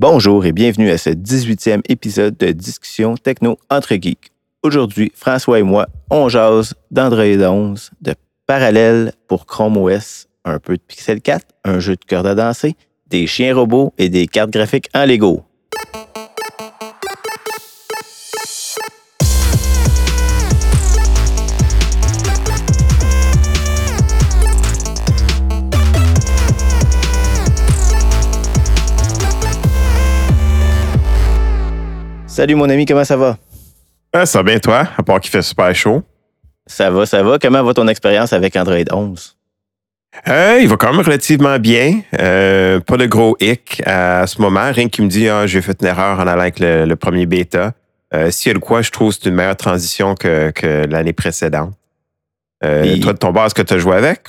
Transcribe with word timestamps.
Bonjour 0.00 0.46
et 0.46 0.52
bienvenue 0.52 0.90
à 0.90 0.96
ce 0.96 1.10
18e 1.10 1.80
épisode 1.88 2.36
de 2.36 2.52
Discussion 2.52 3.16
Techno 3.16 3.58
entre 3.68 3.96
geeks. 3.96 4.30
Aujourd'hui, 4.62 5.10
François 5.12 5.58
et 5.58 5.64
moi, 5.64 5.88
on 6.08 6.28
jase 6.28 6.74
d'Android 6.92 7.24
11, 7.24 7.90
de 8.00 8.14
Parallèle 8.46 9.12
pour 9.26 9.44
Chrome 9.44 9.76
OS, 9.76 10.28
un 10.44 10.60
peu 10.60 10.76
de 10.76 10.82
Pixel 10.86 11.20
4, 11.20 11.44
un 11.64 11.80
jeu 11.80 11.96
de 11.96 12.04
cœur 12.04 12.24
à 12.26 12.36
danser, 12.36 12.76
des 13.08 13.26
chiens 13.26 13.52
robots 13.52 13.92
et 13.98 14.08
des 14.08 14.28
cartes 14.28 14.50
graphiques 14.50 14.88
en 14.94 15.04
Lego. 15.04 15.42
Salut 32.38 32.54
mon 32.54 32.70
ami, 32.70 32.86
comment 32.86 33.02
ça 33.02 33.16
va? 33.16 33.36
Ah, 34.12 34.24
ça 34.24 34.38
va 34.38 34.42
bien 34.44 34.60
toi, 34.60 34.86
à 34.96 35.02
part 35.02 35.18
qu'il 35.18 35.28
fait 35.28 35.42
super 35.42 35.74
chaud. 35.74 36.04
Ça 36.68 36.88
va, 36.88 37.04
ça 37.04 37.20
va. 37.24 37.36
Comment 37.36 37.64
va 37.64 37.74
ton 37.74 37.88
expérience 37.88 38.32
avec 38.32 38.54
Android 38.54 38.76
11? 38.92 39.36
Euh, 40.28 40.58
il 40.60 40.68
va 40.68 40.76
quand 40.76 40.92
même 40.92 41.04
relativement 41.04 41.58
bien. 41.58 42.00
Euh, 42.16 42.78
pas 42.78 42.96
de 42.96 43.06
gros 43.06 43.36
hic 43.40 43.82
à 43.84 44.24
ce 44.28 44.40
moment. 44.40 44.70
Rien 44.70 44.88
qui 44.88 45.02
me 45.02 45.08
dit 45.08 45.28
ah, 45.28 45.48
j'ai 45.48 45.60
fait 45.60 45.76
une 45.80 45.88
erreur 45.88 46.20
en 46.20 46.28
allant 46.28 46.42
avec 46.42 46.60
le, 46.60 46.94
premier 46.94 47.26
bêta. 47.26 47.72
Euh, 48.14 48.30
S'il 48.30 48.50
y 48.50 48.52
a 48.52 48.54
de 48.54 48.60
quoi, 48.60 48.82
je 48.82 48.92
trouve 48.92 49.08
que 49.08 49.20
c'est 49.20 49.30
une 49.30 49.34
meilleure 49.34 49.56
transition 49.56 50.14
que, 50.14 50.52
que 50.52 50.86
l'année 50.86 51.12
précédente. 51.12 51.74
Euh, 52.62 52.98
toi, 53.00 53.14
de 53.14 53.18
ton 53.18 53.32
bord, 53.32 53.46
est-ce 53.46 53.54
que 53.56 53.62
tu 53.62 53.74
as 53.74 53.78
joué 53.78 53.96
avec? 53.96 54.28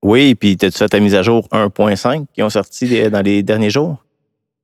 Oui, 0.00 0.36
puis 0.36 0.56
tu 0.56 0.66
as 0.66 0.70
fait 0.70 0.88
ta 0.90 1.00
mise 1.00 1.16
à 1.16 1.24
jour 1.24 1.48
1.5 1.50 2.26
qui 2.32 2.44
ont 2.44 2.50
sorti 2.50 3.10
dans 3.10 3.22
les 3.22 3.42
derniers 3.42 3.70
jours? 3.70 4.05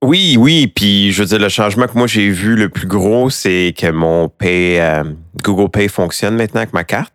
Oui, 0.03 0.37
oui, 0.37 0.67
puis 0.67 1.13
je 1.13 1.23
veux 1.23 1.29
dire, 1.29 1.39
le 1.39 1.49
changement 1.49 1.87
que 1.87 1.97
moi 1.97 2.09
j'ai 2.09 2.29
vu 2.29 2.57
le 2.57 2.69
plus 2.69 2.89
gros, 2.89 3.31
c'est 3.31 3.73
que 3.79 3.89
mon 3.91 4.29
Pay, 4.29 4.81
euh, 4.81 5.05
Google 5.45 5.71
Pay 5.71 5.89
fonctionne 5.89 6.35
maintenant 6.35 6.61
avec 6.61 6.73
ma 6.73 6.83
carte. 6.83 7.15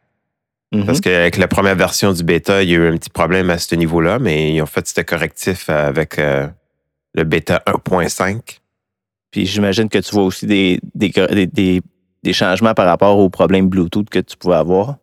Mm-hmm. 0.74 0.86
Parce 0.86 1.02
qu'avec 1.02 1.38
la 1.38 1.50
première 1.50 1.76
version 1.76 2.14
du 2.14 2.24
bêta, 2.24 2.64
il 2.64 2.70
y 2.70 2.74
a 2.74 2.78
eu 2.78 2.88
un 2.88 2.98
petit 2.98 3.10
problème 3.10 3.50
à 3.50 3.58
ce 3.58 3.76
niveau-là, 3.76 4.20
mais 4.20 4.54
ils 4.54 4.62
ont 4.62 4.66
fait 4.66 4.88
ce 4.88 5.02
correctif 5.02 5.70
avec 5.70 6.18
euh, 6.18 6.48
le 7.14 7.26
bêta 7.26 7.62
1.5. 7.68 8.40
Puis 9.32 9.46
j'imagine 9.46 9.90
que 9.90 9.98
tu 9.98 10.12
vois 10.14 10.24
aussi 10.24 10.46
des, 10.46 10.80
des, 10.96 11.82
des 12.24 12.34
changements 12.34 12.74
par 12.74 12.86
rapport 12.86 13.18
aux 13.20 13.30
problèmes 13.30 13.68
Bluetooth 13.68 14.10
que 14.10 14.20
tu 14.20 14.38
pouvais 14.38 14.56
avoir. 14.56 14.96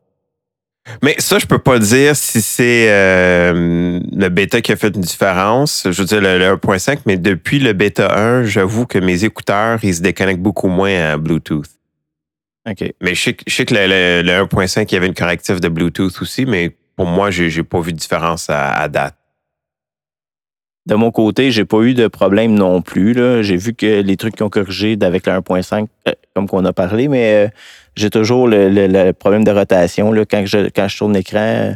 Mais 1.02 1.16
ça, 1.18 1.38
je 1.38 1.46
peux 1.46 1.58
pas 1.58 1.78
dire 1.78 2.14
si 2.14 2.42
c'est 2.42 2.88
euh, 2.90 4.00
le 4.12 4.28
bêta 4.28 4.60
qui 4.60 4.72
a 4.72 4.76
fait 4.76 4.94
une 4.94 5.00
différence. 5.00 5.86
Je 5.90 6.02
veux 6.02 6.06
dire 6.06 6.20
le, 6.20 6.56
1.5, 6.56 7.00
mais 7.06 7.16
depuis 7.16 7.58
le 7.58 7.72
bêta 7.72 8.18
1, 8.18 8.44
j'avoue 8.44 8.86
que 8.86 8.98
mes 8.98 9.24
écouteurs, 9.24 9.78
ils 9.82 9.94
se 9.94 10.02
déconnectent 10.02 10.42
beaucoup 10.42 10.68
moins 10.68 11.12
à 11.12 11.16
Bluetooth. 11.16 11.68
OK. 12.68 12.92
Mais 13.00 13.14
je 13.14 13.22
sais, 13.22 13.34
que 13.34 13.74
le, 13.74 14.22
1.5, 14.22 14.86
il 14.90 14.94
y 14.94 14.96
avait 14.96 15.06
une 15.06 15.14
correctif 15.14 15.60
de 15.60 15.68
Bluetooth 15.68 16.20
aussi, 16.20 16.46
mais 16.46 16.76
pour 16.96 17.06
moi, 17.06 17.30
j'ai, 17.30 17.48
n'ai 17.48 17.62
pas 17.62 17.80
vu 17.80 17.92
de 17.92 17.98
différence 17.98 18.46
à, 18.48 18.88
date. 18.88 19.16
De 20.86 20.94
mon 20.94 21.10
côté, 21.10 21.50
j'ai 21.50 21.64
pas 21.64 21.80
eu 21.80 21.94
de 21.94 22.08
problème 22.08 22.54
non 22.54 22.82
plus. 22.82 23.14
J'ai 23.42 23.56
vu 23.56 23.74
que 23.74 24.02
les 24.02 24.16
trucs 24.18 24.36
qui 24.36 24.42
ont 24.42 24.50
corrigé 24.50 24.98
avec 25.00 25.26
le 25.26 25.32
1.5, 25.32 25.86
euh, 26.08 26.12
comme 26.34 26.46
qu'on 26.46 26.64
a 26.66 26.74
parlé, 26.74 27.08
mais 27.08 27.46
euh, 27.46 27.48
j'ai 27.96 28.10
toujours 28.10 28.48
le, 28.48 29.12
problème 29.12 29.44
de 29.44 29.50
rotation. 29.50 30.12
Là. 30.12 30.24
Quand, 30.26 30.44
je, 30.44 30.68
quand 30.68 30.86
je 30.86 30.98
tourne 30.98 31.14
l'écran, 31.14 31.74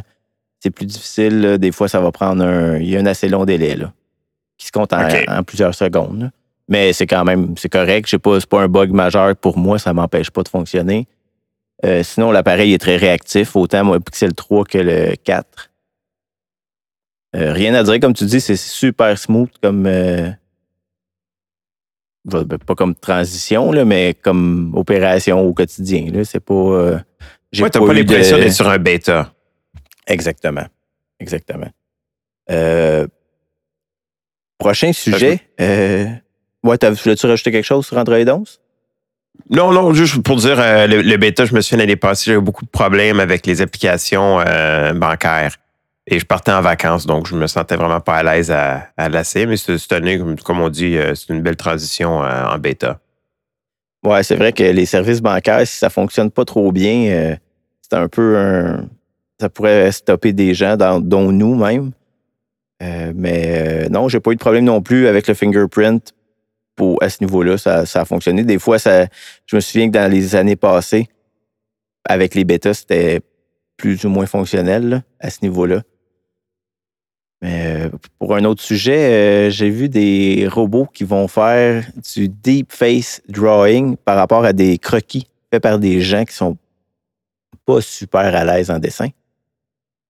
c'est 0.59 0.69
plus 0.69 0.85
difficile. 0.85 1.57
Des 1.57 1.71
fois, 1.71 1.87
ça 1.87 2.01
va 2.01 2.11
prendre 2.11 2.43
un. 2.43 2.77
Il 2.77 2.87
y 2.87 2.97
a 2.97 2.99
un 2.99 3.05
assez 3.07 3.29
long 3.29 3.45
délai 3.45 3.75
là, 3.75 3.91
qui 4.57 4.67
se 4.67 4.71
compte 4.71 4.93
en, 4.93 5.43
plusieurs 5.43 5.73
secondes. 5.73 6.29
Mais 6.67 6.93
c'est 6.93 7.07
quand 7.07 7.23
même 7.23 7.55
c'est 7.57 7.69
correct. 7.69 8.07
Ce 8.07 8.15
n'est 8.15 8.45
pas 8.47 8.61
un 8.61 8.67
bug 8.67 8.91
majeur 8.91 9.35
pour 9.35 9.57
moi, 9.57 9.79
ça 9.79 9.89
ne 9.89 9.95
m'empêche 9.95 10.29
pas 10.29 10.43
de 10.43 10.49
fonctionner. 10.49 11.07
Euh, 11.85 12.03
sinon, 12.03 12.31
l'appareil 12.31 12.73
est 12.73 12.77
très 12.77 12.97
réactif, 12.97 13.55
autant 13.55 13.85
moi 13.85 13.99
Pixel 13.99 14.33
3 14.33 14.65
que 14.65 14.77
le 14.77 15.15
4. 15.23 15.68
Euh, 17.35 17.53
rien 17.53 17.73
à 17.75 17.83
dire, 17.83 17.99
comme 17.99 18.13
tu 18.13 18.25
dis, 18.25 18.41
c'est 18.41 18.55
super 18.55 19.17
smooth 19.17 19.51
comme, 19.61 19.85
euh, 19.85 20.31
ben, 22.25 22.45
pas 22.45 22.75
comme 22.75 22.95
transition, 22.95 23.71
là, 23.71 23.85
mais 23.85 24.15
comme 24.15 24.71
opération 24.75 25.39
au 25.41 25.53
quotidien. 25.53 26.07
C'est 26.23 26.39
pas. 26.39 26.53
Euh, 26.53 26.99
ouais, 27.59 27.69
t'as 27.69 27.79
pas, 27.79 27.93
l'impression 27.93 28.37
d'être 28.37 28.53
sur 28.53 28.67
un 28.67 28.79
bêta. 28.79 29.31
Exactement. 30.07 30.65
Exactement. 31.19 31.69
Euh, 32.49 33.05
prochain 34.57 34.91
sujet. 34.91 35.39
Ouais, 35.59 36.77
voulais-tu 36.81 37.25
rajouter 37.27 37.51
quelque 37.51 37.63
chose 37.63 37.85
sur 37.85 37.97
Android 37.97 38.17
11? 38.17 38.59
Non, 39.51 39.71
non, 39.71 39.93
juste 39.93 40.21
pour 40.23 40.35
dire, 40.37 40.57
le, 40.57 41.15
bêta, 41.17 41.45
je 41.45 41.53
me 41.53 41.61
souviens 41.61 41.77
l'année 41.77 41.95
passée, 41.95 42.31
j'avais 42.31 42.41
beaucoup 42.41 42.65
de 42.65 42.69
problèmes 42.69 43.19
avec 43.19 43.45
les 43.45 43.61
applications 43.61 44.43
bancaires. 44.95 45.55
Et 46.11 46.17
je 46.17 46.25
partais 46.25 46.51
en 46.51 46.61
vacances, 46.61 47.05
donc 47.05 47.27
je 47.27 47.35
me 47.35 47.45
sentais 47.45 47.75
vraiment 47.75 48.01
pas 48.01 48.15
à 48.15 48.23
l'aise 48.23 48.49
à, 48.49 48.89
à. 48.97 49.09
Mais 49.09 49.23
cette 49.23 49.91
année, 49.93 50.19
comme 50.43 50.59
on 50.59 50.69
dit, 50.69 50.97
euh, 50.97 51.13
c'est 51.13 51.31
une 51.31 51.41
belle 51.41 51.55
transition 51.55 52.23
euh, 52.23 52.45
en 52.45 52.57
bêta. 52.57 52.99
Ouais, 54.03 54.23
c'est 54.23 54.35
vrai 54.35 54.51
que 54.51 54.63
les 54.63 54.87
services 54.87 55.21
bancaires, 55.21 55.67
si 55.67 55.77
ça 55.77 55.91
fonctionne 55.91 56.31
pas 56.31 56.45
trop 56.45 56.71
bien, 56.71 57.11
euh, 57.11 57.35
c'est 57.81 57.95
un 57.95 58.07
peu 58.07 58.37
un. 58.37 58.87
Ça 59.39 59.49
pourrait 59.49 59.91
stopper 59.91 60.33
des 60.33 60.55
gens, 60.55 60.77
dont 60.77 61.31
nous 61.31 61.55
même. 61.55 61.91
mais 62.81 63.87
non, 63.89 64.09
j'ai 64.09 64.19
pas 64.19 64.31
eu 64.31 64.35
de 64.35 64.39
problème 64.39 64.65
non 64.65 64.81
plus 64.81 65.07
avec 65.07 65.27
le 65.27 65.33
fingerprint 65.33 66.13
pour, 66.75 67.01
à 67.03 67.09
ce 67.09 67.23
niveau-là. 67.23 67.57
Ça, 67.57 67.85
ça, 67.85 68.01
a 68.01 68.05
fonctionné. 68.05 68.43
Des 68.43 68.59
fois, 68.59 68.79
ça, 68.79 69.05
je 69.45 69.55
me 69.55 69.61
souviens 69.61 69.87
que 69.87 69.93
dans 69.93 70.11
les 70.11 70.35
années 70.35 70.57
passées, 70.57 71.07
avec 72.03 72.35
les 72.35 72.43
bêtas, 72.43 72.73
c'était 72.73 73.21
plus 73.77 74.03
ou 74.03 74.09
moins 74.09 74.25
fonctionnel 74.25 75.03
à 75.21 75.29
ce 75.29 75.37
niveau-là. 75.43 75.83
Mais 77.41 77.85
euh, 77.85 77.89
pour 78.17 78.35
un 78.35 78.43
autre 78.43 78.61
sujet, 78.61 79.47
euh, 79.47 79.49
j'ai 79.49 79.69
vu 79.69 79.87
des 79.87 80.47
robots 80.51 80.85
qui 80.85 81.05
vont 81.05 81.27
faire 81.27 81.85
du 82.13 82.27
deep 82.27 82.73
face 82.73 83.21
drawing 83.29 83.95
par 83.95 84.17
rapport 84.17 84.43
à 84.43 84.51
des 84.51 84.77
croquis 84.77 85.27
faits 85.51 85.63
par 85.63 85.79
des 85.79 86.01
gens 86.01 86.25
qui 86.25 86.35
sont 86.35 86.57
pas 87.65 87.81
super 87.81 88.35
à 88.35 88.43
l'aise 88.43 88.69
en 88.69 88.79
dessin. 88.79 89.07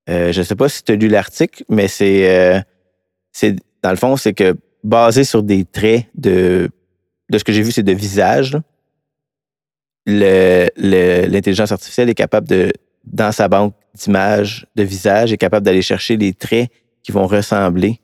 Euh, 0.09 0.31
je 0.31 0.39
ne 0.39 0.43
sais 0.43 0.55
pas 0.55 0.69
si 0.69 0.83
tu 0.83 0.91
as 0.91 0.95
lu 0.95 1.07
l'article, 1.07 1.63
mais 1.69 1.87
c'est, 1.87 2.65
dans 3.83 3.91
le 3.91 3.95
fond, 3.95 4.17
c'est 4.17 4.33
que 4.33 4.57
basé 4.83 5.23
sur 5.23 5.43
des 5.43 5.65
traits 5.65 6.05
de, 6.15 6.69
de 7.29 7.37
ce 7.37 7.43
que 7.43 7.51
j'ai 7.51 7.61
vu, 7.61 7.71
c'est 7.71 7.83
de 7.83 7.91
visage. 7.91 8.57
l'intelligence 10.07 11.71
artificielle 11.71 12.09
est 12.09 12.15
capable 12.15 12.47
de, 12.47 12.71
dans 13.05 13.31
sa 13.31 13.47
banque 13.47 13.75
d'images 13.93 14.65
de 14.75 14.81
visage, 14.81 15.31
est 15.31 15.37
capable 15.37 15.63
d'aller 15.63 15.83
chercher 15.83 16.17
les 16.17 16.33
traits 16.33 16.71
qui 17.03 17.11
vont 17.11 17.27
ressembler 17.27 17.99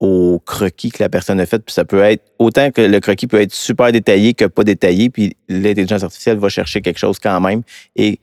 au 0.00 0.42
croquis 0.44 0.90
que 0.90 1.02
la 1.02 1.08
personne 1.08 1.38
a 1.40 1.46
fait. 1.46 1.60
Puis 1.60 1.72
ça 1.72 1.84
peut 1.84 2.02
être 2.02 2.24
autant 2.38 2.70
que 2.70 2.80
le 2.80 3.00
croquis 3.00 3.28
peut 3.28 3.40
être 3.40 3.54
super 3.54 3.92
détaillé 3.92 4.34
que 4.34 4.44
pas 4.46 4.64
détaillé, 4.64 5.10
puis 5.10 5.36
l'intelligence 5.48 6.02
artificielle 6.02 6.38
va 6.38 6.48
chercher 6.48 6.80
quelque 6.80 6.98
chose 6.98 7.18
quand 7.20 7.40
même. 7.40 7.62
Et 7.94 8.18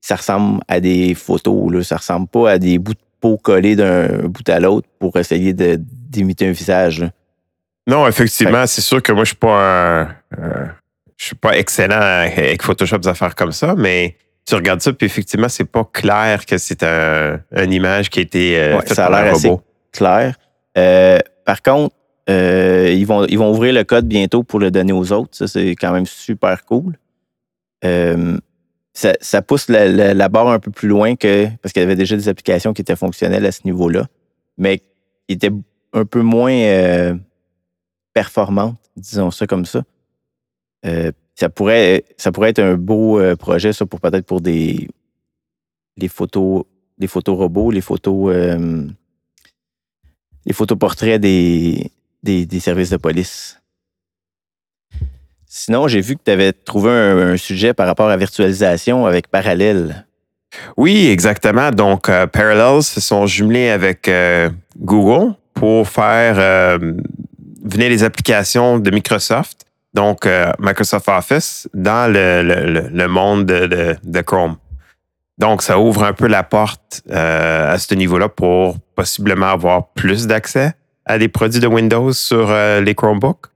ça 0.00 0.16
ressemble 0.16 0.60
à 0.66 0.80
des 0.80 1.14
photos, 1.14 1.70
là. 1.72 1.82
ça 1.82 1.98
ressemble 1.98 2.26
pas 2.26 2.52
à 2.52 2.58
des 2.58 2.78
bouts 2.78 2.94
de 2.94 2.98
peau 3.20 3.36
collés 3.36 3.76
d'un 3.76 4.28
bout 4.28 4.48
à 4.48 4.60
l'autre 4.60 4.88
pour 4.98 5.16
essayer 5.16 5.52
d'imiter 5.52 6.48
un 6.48 6.52
visage. 6.52 7.06
Non, 7.86 8.06
effectivement, 8.06 8.66
c'est 8.66 8.80
sûr 8.80 9.02
que 9.02 9.12
moi, 9.12 9.24
je 9.24 9.30
suis 9.30 9.36
pas 9.36 10.08
je 11.20 11.26
suis 11.26 11.36
pas 11.36 11.58
excellent 11.58 12.00
avec 12.00 12.62
Photoshop, 12.62 12.96
des 12.96 13.08
affaires 13.08 13.34
comme 13.34 13.52
ça, 13.52 13.74
mais 13.76 14.16
tu 14.46 14.54
regardes 14.54 14.80
ça, 14.80 14.92
puis 14.92 15.06
effectivement, 15.06 15.48
c'est 15.48 15.64
pas 15.64 15.84
clair 15.84 16.44
que 16.46 16.58
c'est 16.58 16.82
un, 16.82 17.40
une 17.52 17.72
image 17.72 18.10
qui 18.10 18.18
a 18.20 18.22
été 18.22 18.58
euh, 18.58 18.80
faite 18.80 18.94
ça 18.94 19.06
a 19.06 19.10
l'air 19.10 19.34
assez 19.34 19.50
clair. 19.92 20.36
Euh, 20.76 21.18
par 21.44 21.62
contre, 21.62 21.94
euh, 22.28 22.90
ils, 22.92 23.06
vont, 23.06 23.26
ils 23.26 23.38
vont 23.38 23.50
ouvrir 23.50 23.72
le 23.74 23.84
code 23.84 24.06
bientôt 24.06 24.42
pour 24.42 24.58
le 24.58 24.70
donner 24.70 24.92
aux 24.92 25.12
autres. 25.12 25.36
Ça, 25.36 25.46
c'est 25.46 25.74
quand 25.76 25.92
même 25.92 26.06
super 26.06 26.64
cool. 26.64 26.96
Ça, 28.92 29.42
pousse 29.42 29.68
la, 29.68 30.28
barre 30.28 30.48
un 30.48 30.58
peu 30.58 30.70
plus 30.70 30.88
loin 30.88 31.16
que. 31.16 31.46
Parce 31.62 31.72
qu'il 31.72 31.80
y 31.80 31.84
avait 31.84 31.96
déjà 31.96 32.16
des 32.16 32.28
applications 32.28 32.72
qui 32.72 32.82
étaient 32.82 32.96
fonctionnelles 32.96 33.46
à 33.46 33.52
ce 33.52 33.60
niveau-là, 33.64 34.06
mais 34.58 34.78
qui 34.78 35.34
étaient 35.34 35.52
un 35.92 36.04
peu 36.04 36.22
moins 36.22 37.18
performantes, 38.12 38.76
disons 38.96 39.30
ça 39.30 39.46
comme 39.46 39.64
ça 39.64 39.82
ça 41.40 41.48
pourrait, 41.48 42.04
ça 42.18 42.32
pourrait 42.32 42.50
être 42.50 42.58
un 42.58 42.74
beau 42.74 43.18
euh, 43.18 43.34
projet, 43.34 43.72
ça, 43.72 43.86
pour 43.86 43.98
peut-être 43.98 44.26
pour 44.26 44.42
des 44.42 44.88
photos, 46.08 46.64
les 46.98 47.06
photos 47.06 47.36
robots, 47.36 47.70
les 47.70 47.80
photos, 47.80 48.34
euh, 48.34 48.86
les 50.44 50.52
photos 50.52 50.78
portraits 50.78 51.18
des, 51.18 51.90
des, 52.22 52.60
services 52.60 52.90
de 52.90 52.98
police. 52.98 53.58
Sinon, 55.46 55.88
j'ai 55.88 56.02
vu 56.02 56.14
que 56.16 56.20
tu 56.22 56.30
avais 56.30 56.52
trouvé 56.52 56.90
un, 56.90 57.36
sujet 57.38 57.72
par 57.72 57.86
rapport 57.86 58.10
à 58.10 58.16
virtualisation 58.18 59.06
avec 59.06 59.28
Parallèle. 59.28 60.06
Oui, 60.76 61.06
exactement. 61.08 61.70
Donc, 61.70 62.10
euh, 62.10 62.26
Parallels 62.26 62.82
se 62.82 63.00
sont 63.00 63.26
jumelés 63.26 63.70
avec 63.70 64.10
Google 64.78 65.34
pour 65.54 65.88
faire 65.88 66.78
venaient 67.62 67.88
les 67.88 68.04
applications 68.04 68.78
de 68.78 68.90
Microsoft, 68.90 69.64
donc 69.94 70.26
euh, 70.26 70.52
Microsoft 70.58 71.08
Office, 71.08 71.68
dans 71.74 72.12
le, 72.12 73.06
monde 73.06 73.46
de, 73.46 74.20
Chrome. 74.20 74.56
Donc, 75.38 75.62
ça 75.62 75.78
ouvre 75.78 76.04
un 76.04 76.12
peu 76.12 76.26
la 76.26 76.42
porte 76.42 77.02
à 77.10 77.78
ce 77.78 77.94
niveau-là 77.94 78.28
pour 78.28 78.78
possiblement 78.94 79.46
avoir 79.46 79.88
plus 79.88 80.26
d'accès 80.26 80.74
à 81.06 81.18
des 81.18 81.28
produits 81.28 81.60
de 81.60 81.66
Windows 81.66 82.12
sur 82.12 82.52
les 82.80 82.94
Chromebooks. 82.94 83.46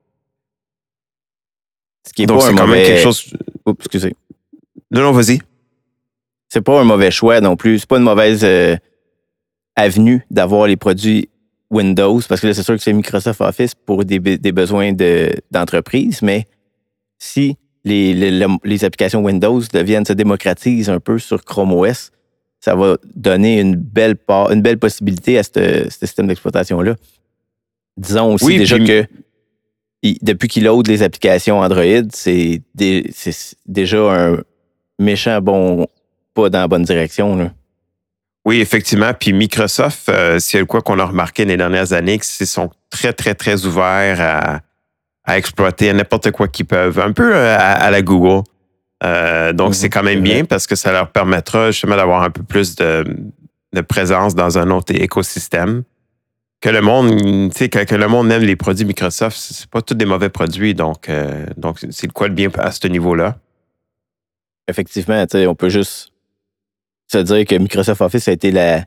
Ce 2.07 2.13
qui 2.13 2.23
est 2.23 2.27
Donc, 2.27 2.43
c'est 2.43 2.55
quand 2.55 2.67
même 2.67 2.85
quelque 2.85 3.03
chose. 3.03 3.35
Oups, 3.67 3.79
excusez. 3.81 4.15
Non, 4.91 5.03
non, 5.03 5.13
vas-y. 5.13 5.41
C'est 6.49 6.63
pas 6.63 6.81
un 6.81 6.85
mauvais 6.85 7.11
choix 7.11 7.41
non 7.41 7.57
plus. 7.57 7.81
C'est 7.81 7.89
pas 7.89 7.99
une 7.99 8.05
mauvaise 8.05 8.47
avenue 9.77 10.27
d'avoir 10.31 10.67
les 10.67 10.77
produits 10.77 11.29
Windows, 11.71 12.21
parce 12.29 12.41
que 12.41 12.47
là, 12.47 12.55
c'est 12.55 12.63
sûr 12.63 12.77
que 12.77 12.83
c'est 12.83 12.93
Microsoft 12.93 13.41
Office 13.41 13.75
pour 13.75 14.05
des, 14.05 14.19
besoins 14.19 14.93
d'entreprise, 15.51 16.23
mais 16.23 16.47
si 17.19 17.57
les, 17.85 18.15
les, 18.15 18.85
applications 18.85 19.23
Windows 19.23 19.61
deviennent, 19.73 20.05
se 20.05 20.13
démocratisent 20.13 20.91
un 20.91 21.01
peu 21.01 21.19
sur 21.19 21.45
Chrome 21.45 21.73
OS, 21.73 22.11
ça 22.61 22.75
va 22.75 22.97
donner 23.15 23.61
une 23.61 23.77
belle, 23.77 24.17
une 24.29 24.63
belle 24.63 24.79
possibilité 24.79 25.39
à 25.39 25.43
ce 25.43 25.89
système 25.91 26.27
d'exploitation-là. 26.27 26.95
Disons 27.97 28.35
aussi 28.35 28.57
déjà 28.59 28.79
que 28.79 29.07
depuis 30.23 30.49
qu'il 30.49 30.65
load 30.65 30.87
les 30.87 31.03
applications 31.03 31.61
Android, 31.61 32.09
c'est 32.13 32.63
déjà 33.67 33.99
un 33.99 34.39
méchant 34.99 35.41
bon 35.41 35.87
pas 36.35 36.51
dans 36.51 36.61
la 36.61 36.69
bonne 36.69 36.83
direction. 36.83 37.37
Là. 37.37 37.53
Oui, 38.45 38.61
effectivement. 38.61 39.13
Puis 39.15 39.33
Microsoft, 39.33 40.09
euh, 40.09 40.39
a 40.39 40.65
quoi 40.65 40.83
qu'on 40.83 40.99
a 40.99 41.05
remarqué 41.05 41.45
les 41.45 41.57
dernières 41.57 41.93
années, 41.93 42.19
c'est 42.23 42.39
qu'ils 42.39 42.47
sont 42.47 42.71
très, 42.91 43.13
très, 43.13 43.35
très 43.35 43.65
ouverts 43.65 44.21
à, 44.21 44.61
à 45.25 45.39
exploiter 45.39 45.93
n'importe 45.93 46.31
quoi 46.31 46.49
qu'ils 46.49 46.67
peuvent, 46.67 46.99
un 46.99 47.13
peu 47.13 47.35
euh, 47.35 47.57
à, 47.59 47.91
la 47.91 48.03
Google. 48.03 48.43
Euh, 49.03 49.53
donc, 49.53 49.69
mhm, 49.69 49.75
c'est 49.75 49.89
quand 49.89 50.03
même 50.03 50.21
bien 50.21 50.45
parce 50.45 50.67
que 50.67 50.77
ça 50.77 50.93
leur 50.93 51.11
permettra 51.11 51.71
justement 51.71 51.97
d'avoir 51.97 52.23
un 52.23 52.31
peu 52.31 52.43
plus 52.43 52.77
de, 52.77 53.05
de, 53.73 53.81
présence 53.81 54.35
dans 54.35 54.59
un 54.59 54.71
autre 54.71 54.95
écosystème. 54.95 55.83
Que 56.61 56.69
le 56.69 56.81
monde, 56.81 57.51
tu 57.53 57.59
sais, 57.59 57.69
que, 57.69 57.95
le 57.95 58.09
monde 58.09 58.31
aime 58.31 58.43
les 58.43 58.57
produits 58.57 58.87
Microsoft, 58.87 59.37
c'est 59.37 59.69
pas 59.69 59.83
tous 59.83 59.95
des 59.95 60.07
mauvais 60.07 60.31
produits. 60.31 60.75
Donc, 60.75 61.11
donc 61.59 61.79
c'est 61.91 62.11
quoi 62.11 62.29
le 62.29 62.35
bien 62.35 62.49
à 62.57 62.71
ce 62.71 62.87
niveau-là? 62.89 63.37
Effectivement, 64.69 65.27
tu 65.27 65.39
sais, 65.39 65.47
on 65.47 65.55
peut 65.55 65.69
juste 65.69 66.14
se 67.07 67.19
dire 67.19 67.45
que 67.45 67.55
Microsoft 67.57 68.01
Office 68.01 68.29
a 68.29 68.33
été 68.33 68.51
la, 68.51 68.85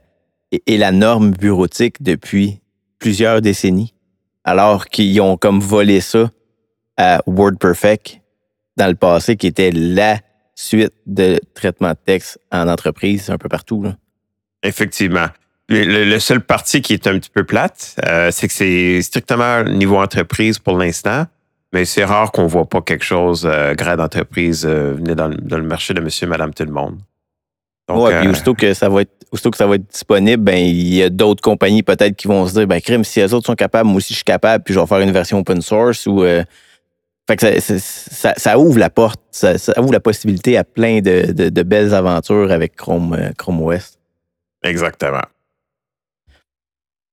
la 0.67 0.91
norme 0.91 1.31
bureautique 1.31 2.01
depuis 2.01 2.61
plusieurs 2.99 3.41
décennies, 3.41 3.93
alors 4.43 4.87
qu'ils 4.87 5.19
ont 5.21 5.37
comme 5.37 5.59
volé 5.59 6.01
ça 6.01 6.29
à 6.97 7.21
WordPerfect 7.27 8.21
dans 8.75 8.87
le 8.87 8.95
passé, 8.95 9.35
qui 9.35 9.47
était 9.47 9.71
la 9.71 10.19
suite 10.55 10.93
de 11.05 11.39
traitement 11.53 11.89
de 11.89 11.97
texte 12.03 12.39
en 12.51 12.67
entreprise 12.67 13.29
un 13.29 13.37
peu 13.37 13.49
partout. 13.49 13.85
Effectivement. 14.63 15.27
Le, 15.69 16.17
seul 16.19 16.39
parti 16.39 16.81
qui 16.81 16.93
est 16.93 17.07
un 17.07 17.19
petit 17.19 17.29
peu 17.29 17.43
plate, 17.43 17.97
euh, 18.05 18.31
c'est 18.31 18.47
que 18.47 18.53
c'est 18.53 19.01
strictement 19.01 19.65
niveau 19.65 19.97
entreprise 19.97 20.59
pour 20.59 20.77
l'instant, 20.77 21.25
mais 21.73 21.83
c'est 21.83 22.05
rare 22.05 22.31
qu'on 22.31 22.47
voit 22.47 22.69
pas 22.69 22.81
quelque 22.81 23.03
chose 23.03 23.45
euh, 23.45 23.75
grade 23.75 23.99
entreprise 23.99 24.65
euh, 24.65 24.93
venir 24.93 25.17
dans, 25.17 25.27
le 25.27 25.63
marché 25.63 25.93
de 25.93 25.99
monsieur, 25.99 26.25
madame, 26.25 26.53
tout 26.53 26.63
le 26.63 26.71
monde. 26.71 26.99
Oui, 27.89 28.11
puis 28.19 28.27
euh, 28.27 28.31
aussitôt 28.31 28.53
que 28.53 28.73
ça 28.73 28.89
va 28.89 29.01
être 29.01 29.11
aussitôt 29.31 29.51
que 29.51 29.57
ça 29.57 29.67
va 29.67 29.75
être 29.75 29.87
disponible, 29.87 30.43
ben 30.43 30.57
il 30.57 30.93
y 30.93 31.03
a 31.03 31.09
d'autres 31.09 31.41
compagnies 31.41 31.83
peut-être 31.83 32.15
qui 32.15 32.27
vont 32.27 32.47
se 32.47 32.53
dire 32.53 32.67
ben 32.67 32.79
crime, 32.81 33.03
si 33.03 33.19
les 33.19 33.33
autres 33.33 33.45
sont 33.45 33.55
capables, 33.55 33.87
moi 33.87 33.97
aussi 33.97 34.13
je 34.13 34.17
suis 34.17 34.23
capable, 34.23 34.63
puis 34.63 34.73
je 34.73 34.79
vais 34.79 34.85
faire 34.85 34.99
une 34.99 35.11
version 35.11 35.39
open 35.39 35.61
source 35.61 36.05
ou 36.05 36.23
euh, 36.23 36.43
fait 37.29 37.35
que 37.35 37.59
ça, 37.59 38.33
ça, 38.37 38.57
ouvre 38.57 38.79
la 38.79 38.89
porte, 38.89 39.19
ça, 39.31 39.55
ouvre 39.79 39.91
la 39.91 39.99
possibilité 39.99 40.57
à 40.57 40.63
plein 40.63 41.01
de, 41.01 41.33
de, 41.33 41.63
belles 41.63 41.93
aventures 41.93 42.51
avec 42.51 42.77
Chrome, 42.77 43.17
euh, 43.19 43.31
Chrome 43.37 43.61
OS. 43.61 43.97
Exactement. 44.63 45.23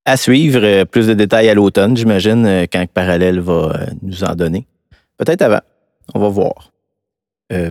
À 0.04 0.16
suivre, 0.16 0.84
plus 0.84 1.08
de 1.08 1.14
détails 1.14 1.48
à 1.48 1.54
l'automne, 1.54 1.96
j'imagine, 1.96 2.66
quand 2.70 2.86
Parallèle 2.92 3.40
va 3.40 3.72
nous 4.02 4.22
en 4.22 4.36
donner. 4.36 4.68
Peut-être 5.16 5.42
avant. 5.42 5.62
On 6.14 6.20
va 6.20 6.28
voir. 6.28 6.70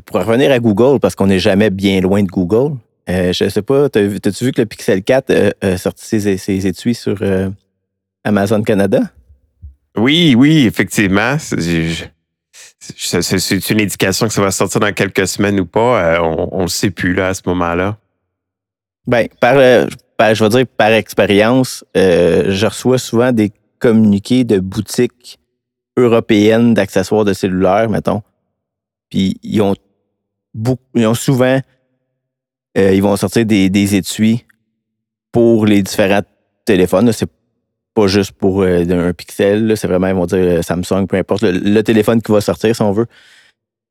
pour 0.05 0.17
revenir 0.17 0.51
à 0.51 0.59
Google, 0.59 0.99
parce 0.99 1.15
qu'on 1.15 1.27
n'est 1.27 1.39
jamais 1.39 1.69
bien 1.69 2.01
loin 2.01 2.23
de 2.23 2.27
Google, 2.27 2.75
euh, 3.09 3.33
je 3.33 3.49
sais 3.49 3.61
pas, 3.61 3.89
t'as-tu 3.89 4.45
vu 4.45 4.51
que 4.51 4.61
le 4.61 4.65
Pixel 4.65 5.03
4 5.03 5.29
euh, 5.29 5.51
a 5.61 5.77
sorti 5.77 6.21
ses, 6.21 6.67
étuis 6.67 6.95
sur 6.95 7.17
euh, 7.21 7.49
Amazon 8.23 8.61
Canada? 8.61 9.01
Oui, 9.97 10.35
oui, 10.37 10.65
effectivement. 10.65 11.37
C'est 11.39 12.09
une 13.69 13.81
indication 13.81 14.27
que 14.27 14.33
ça 14.33 14.41
va 14.41 14.51
sortir 14.51 14.79
dans 14.79 14.93
quelques 14.93 15.27
semaines 15.27 15.59
ou 15.59 15.65
pas. 15.65 16.21
on 16.21 16.57
ne 16.57 16.61
le 16.63 16.67
sait 16.67 16.91
plus 16.91 17.13
là, 17.13 17.29
à 17.29 17.33
ce 17.33 17.41
moment-là. 17.45 17.97
Bien, 19.05 19.25
par, 19.39 19.55
je 19.55 20.43
vais 20.43 20.49
dire 20.49 20.65
par 20.77 20.91
expérience, 20.91 21.83
je 21.93 22.65
reçois 22.65 22.97
souvent 22.97 23.31
des 23.31 23.51
communiqués 23.79 24.45
de 24.45 24.59
boutiques 24.59 25.39
européennes 25.97 26.73
d'accessoires 26.73 27.25
de 27.25 27.33
cellulaire, 27.33 27.89
mettons. 27.89 28.23
Puis 29.09 29.37
ils 29.43 29.61
ont, 29.61 29.75
ils 30.95 31.05
ont 31.05 31.13
souvent 31.13 31.59
euh, 31.59 31.59
ils 32.75 33.01
vont 33.01 33.15
sortir 33.15 33.45
des, 33.45 33.95
étuis 33.95 34.45
pour 35.31 35.65
les 35.65 35.81
différents 35.81 36.21
téléphones. 36.65 37.11
C'est 37.11 37.29
pas 37.93 38.07
juste 38.07 38.31
pour 38.31 38.63
euh, 38.63 38.83
un 38.89 39.13
pixel. 39.13 39.73
C'est 39.77 39.87
vraiment, 39.87 40.07
ils 40.07 40.15
vont 40.15 40.25
dire 40.25 40.39
euh, 40.39 40.61
Samsung, 40.61 41.05
peu 41.07 41.17
importe 41.17 41.43
le, 41.43 41.81
téléphone 41.81 42.21
qui 42.21 42.31
va 42.31 42.41
sortir, 42.41 42.75
si 42.75 42.81
on 42.81 42.91
veut. 42.91 43.05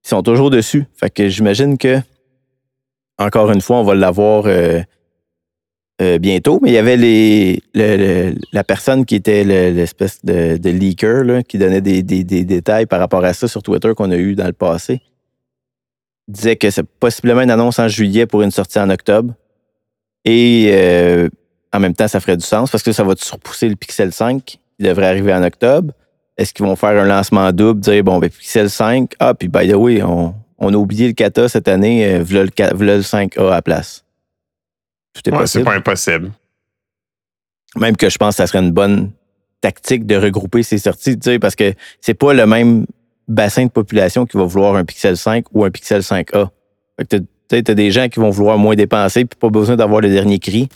Ils 0.05 0.09
sont 0.09 0.23
toujours 0.23 0.51
dessus. 0.51 0.85
Fait 0.97 1.11
que 1.11 1.29
j'imagine 1.29 1.79
que, 1.79 1.99
encore 3.19 3.53
une 3.53 3.61
fois, 3.61 3.77
on 3.77 3.85
va 3.85 3.95
l'avoir 3.95 4.47
bientôt. 6.19 6.59
Mais 6.61 6.71
il 6.71 6.75
y 6.75 6.79
avait 6.79 8.35
la 8.53 8.65
personne 8.65 9.05
qui 9.05 9.15
était 9.15 9.45
l'espèce 9.45 10.25
de, 10.25 10.59
leaker 10.69 11.45
qui 11.45 11.59
donnait 11.59 11.81
des, 11.81 12.03
des, 12.03 12.25
détails 12.25 12.87
par 12.87 12.99
rapport 12.99 13.25
à 13.25 13.33
ça 13.33 13.47
sur 13.47 13.63
Twitter 13.63 13.93
qu'on 13.95 14.11
a 14.11 14.17
eu 14.17 14.35
dans 14.35 14.47
le 14.47 14.53
passé 14.53 15.01
disait 16.29 16.57
que 16.57 16.71
c'est 16.71 16.87
possiblement 16.87 17.43
une 17.43 17.51
annonce 17.51 17.79
en 17.79 17.89
juillet 17.89 18.27
pour 18.27 18.43
une 18.43 18.51
sortie 18.51 18.79
en 18.79 18.91
octobre. 18.91 19.35
Et 20.25 20.71
euh, 20.73 21.29
en 21.73 21.81
même 21.81 21.95
temps, 21.95 22.09
ça 22.09 22.21
ferait 22.21 22.37
du 22.37 22.45
sens 22.45 22.71
parce 22.71 22.83
que 22.83 22.93
ça 22.93 23.03
va 23.03 23.15
surpousser 23.17 23.69
le 23.69 23.77
Pixel 23.77 24.13
5 24.13 24.45
qui 24.45 24.59
devrait 24.79 25.07
arriver 25.07 25.35
en 25.35 25.43
octobre. 25.43 25.93
Est-ce 26.37 26.55
qu'ils 26.55 26.65
vont 26.65 26.77
faire 26.77 26.91
un 26.91 27.05
lancement 27.05 27.53
double, 27.53 27.81
dire 27.81 28.03
bon, 28.05 28.19
ben, 28.19 28.31
Pixel 28.31 28.71
5, 28.71 29.15
ah, 29.19 29.35
puis 29.35 29.49
by 29.49 29.69
the 29.69 29.75
way, 29.75 30.03
on, 30.03 30.35
a 30.61 30.73
oublié 30.73 31.09
le 31.09 31.13
4A 31.13 31.49
cette 31.49 31.69
année, 31.69 32.07
euh, 32.07 32.23
voilà, 32.25 32.45
le, 32.97 33.03
5A 33.03 33.49
à 33.49 33.51
la 33.51 33.63
place. 33.63 34.05
Tout 35.13 35.29
est 35.29 35.33
possible. 35.33 35.65
C'est 35.65 35.71
pas 35.71 35.77
impossible. 35.77 36.31
Même 37.77 37.97
que 37.97 38.09
je 38.09 38.17
pense 38.17 38.35
que 38.35 38.37
ça 38.37 38.47
serait 38.47 38.61
une 38.61 38.73
bonne 38.73 39.11
tactique 39.61 40.07
de 40.07 40.17
regrouper 40.17 40.63
ces 40.63 40.79
sorties, 40.79 41.17
parce 41.41 41.55
que 41.55 41.75
c'est 42.01 42.15
pas 42.15 42.33
le 42.33 42.47
même 42.47 42.87
bassin 43.29 43.67
de 43.67 43.71
population 43.71 44.27
qui 44.27 44.37
va 44.37 44.45
vouloir 44.45 44.77
un 44.77 44.85
Pixel 44.85 45.17
5 45.17 45.47
ou 45.53 45.65
un 45.65 45.71
Pixel 45.71 46.01
5A. 46.01 46.49
tu 47.09 47.17
as, 47.53 47.63
des 47.63 47.91
gens 47.91 48.09
qui 48.09 48.21
vont 48.21 48.31
vouloir 48.31 48.59
moins 48.59 48.75
dépenser 48.75 49.25
puis 49.25 49.39
pas 49.39 49.51
besoin 49.51 49.77
d'avoir 49.77 50.01
le 50.01 50.09
dernier 50.09 50.39
cri. 50.39 50.69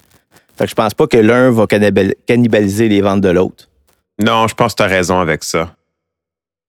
Fait 0.56 0.64
que 0.64 0.70
je 0.70 0.74
pense 0.74 0.94
pas 0.94 1.06
que 1.06 1.18
l'un 1.18 1.50
va 1.50 1.66
cannibaliser 1.66 2.88
les 2.88 3.00
ventes 3.00 3.20
de 3.20 3.28
l'autre. 3.28 3.68
Non, 4.22 4.48
je 4.48 4.54
pense 4.54 4.72
que 4.72 4.78
tu 4.78 4.82
as 4.82 4.86
raison 4.86 5.18
avec 5.18 5.44
ça. 5.44 5.76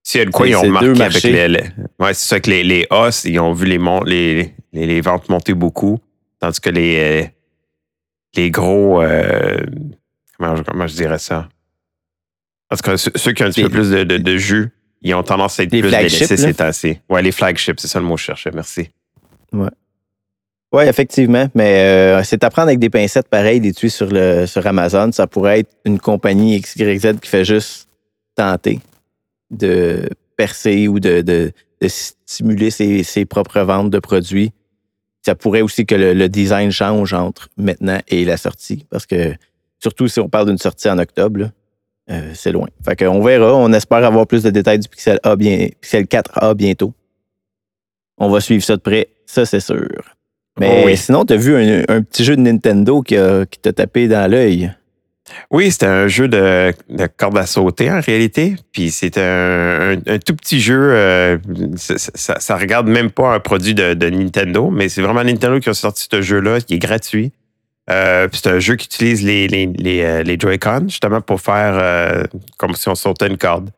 S'il 0.04 0.20
y 0.20 0.22
a 0.22 0.26
de 0.26 0.32
quoi, 0.32 0.48
ils 0.48 0.56
ont 0.56 0.62
remarqué 0.62 1.02
avec 1.02 1.24
les. 1.24 1.64
ouais, 2.00 2.14
c'est 2.14 2.28
ça 2.28 2.40
que 2.40 2.50
les, 2.50 2.64
les 2.64 2.88
os, 2.90 3.26
ils 3.26 3.40
ont 3.40 3.54
vu 3.54 3.66
les, 3.66 3.78
les, 4.06 4.54
les, 4.88 5.02
ventes 5.02 5.28
monter 5.30 5.54
beaucoup. 5.54 6.00
Tandis 6.40 6.62
que 6.62 6.70
les, 6.70 6.98
euh, 6.98 7.28
les 8.36 8.52
gros. 8.52 9.02
Euh, 9.02 9.58
comment, 10.38 10.88
je 10.88 10.96
dirais 10.96 11.20
ça? 11.20 11.50
En 12.72 12.76
tout 12.76 12.84
cas, 12.84 12.98
ceux, 12.98 13.32
qui 13.34 13.44
ont 13.44 13.48
un 13.48 13.50
petit 13.50 13.64
peu 13.64 13.70
plus 13.70 13.90
de, 13.90 14.04
de 14.04 14.38
jus, 14.38 14.72
ils 15.02 15.14
ont 15.14 15.24
tendance 15.24 15.60
à 15.60 15.64
être 15.64 15.70
plus 15.70 15.82
délaissés 15.82 16.38
c'est 16.38 16.62
assez. 16.62 17.02
Ouais, 17.10 17.22
les 17.22 17.32
flagships, 17.32 17.80
c'est 17.80 17.88
ça 17.88 18.00
le 18.00 18.06
mot 18.06 18.16
que 18.16 18.22
je 18.22 18.26
cherchais. 18.26 18.52
Merci. 18.54 18.90
Ouais. 19.54 19.70
Oui, 20.74 20.84
effectivement, 20.84 21.48
mais 21.56 21.80
euh, 21.80 22.24
c'est 22.24 22.44
à 22.44 22.50
prendre 22.50 22.68
avec 22.68 22.80
des 22.80 22.90
pincettes 22.90 23.30
pareilles, 23.30 23.62
des 23.62 23.74
tuyaux 23.74 23.90
sur, 23.90 24.08
le, 24.08 24.46
sur 24.46 24.68
Amazon. 24.68 25.12
Ça 25.14 25.26
pourrait 25.26 25.60
être 25.60 25.72
une 25.86 25.98
compagnie 25.98 26.60
XYZ 26.60 27.20
qui 27.22 27.30
fait 27.30 27.46
juste 27.46 27.88
tenter 28.36 28.82
de 29.50 30.10
percer 30.36 30.90
ou 30.90 31.00
de, 31.00 31.22
de, 31.22 31.54
stimuler 31.88 32.70
ses, 32.70 33.26
propres 33.26 33.62
ventes 33.62 33.90
de 33.90 34.00
produits. 34.00 34.52
Ça 35.26 35.36
pourrait 35.36 35.62
aussi 35.62 35.86
que 35.86 35.96
le, 35.96 36.28
design 36.28 36.72
change 36.72 37.14
entre 37.14 37.50
maintenant 37.56 38.00
et 38.10 38.26
la 38.26 38.36
sortie, 38.36 38.86
parce 38.90 39.06
que 39.06 39.34
surtout 39.80 40.08
si 40.08 40.20
on 40.20 40.28
parle 40.28 40.48
d'une 40.48 40.58
sortie 40.58 40.90
en 40.90 41.00
octobre, 41.00 41.50
euh, 42.10 42.32
c'est 42.34 42.52
loin. 42.52 42.68
Fait 42.86 42.96
qu'on 42.96 43.22
verra. 43.22 43.54
On 43.56 43.72
espère 43.74 44.04
avoir 44.04 44.28
plus 44.28 44.44
de 44.44 44.50
détails 44.50 44.80
du 44.80 44.88
Pixel 44.88 45.20
A 45.24 45.36
bien, 45.36 45.68
Pixel 45.82 46.06
4A 46.06 46.54
bientôt. 46.54 46.94
On 48.18 48.30
va 48.30 48.40
suivre 48.40 48.64
ça 48.64 48.76
de 48.76 48.82
près, 48.82 49.10
ça 49.26 49.46
c'est 49.46 49.60
sûr. 49.60 49.88
Mais 50.60 50.86
oh 50.86 50.96
sinon, 50.96 51.24
tu 51.24 51.34
as 51.34 51.38
vu 51.38 51.56
un, 51.56 52.02
petit 52.02 52.24
jeu 52.24 52.36
de 52.36 52.42
Nintendo 52.42 53.04
qui, 53.04 53.16
t'a 53.16 53.74
tapé 53.74 54.08
dans 54.08 54.30
l'œil? 54.30 54.74
Oui, 55.52 55.72
c'était 55.72 55.86
un 55.86 56.08
jeu 56.08 56.28
de, 56.28 56.74
de 56.90 57.08
corde 57.18 57.38
à 57.38 57.46
sauter 57.46 57.92
en 57.92 58.00
réalité. 58.00 58.56
Puis 58.72 58.90
c'est 58.90 59.18
un, 59.18 59.98
tout 60.26 60.36
petit 60.36 60.60
jeu. 60.60 60.94
Euh, 60.94 61.38
ça, 61.76 62.40
ça, 62.40 62.58
regarde 62.58 62.88
même 62.88 63.12
pas 63.12 63.36
un 63.36 63.40
produit 63.40 63.76
de, 63.76 64.10
Nintendo, 64.10 64.70
mais 64.72 64.90
c'est 64.90 65.02
vraiment 65.02 65.24
Nintendo 65.24 65.60
qui 65.60 65.70
a 65.70 65.74
sorti 65.74 66.08
ce 66.10 66.22
jeu-là, 66.22 66.62
qui 66.62 66.76
est 66.76 66.80
gratuit. 66.80 67.34
Euh, 67.90 68.28
c'est 68.34 68.48
un 68.48 68.60
jeu 68.60 68.76
qui 68.76 68.86
utilise 68.86 69.24
les, 69.24 69.48
les, 69.48 70.04
euh, 70.04 70.24
les 70.24 70.38
Joy-Con 70.38 70.86
justement 70.90 71.22
pour 71.22 71.40
faire 71.40 72.28
comme 72.58 72.76
si 72.76 72.90
on 72.90 72.96
sautait 72.96 73.28
une 73.28 73.38
corde. 73.38 73.70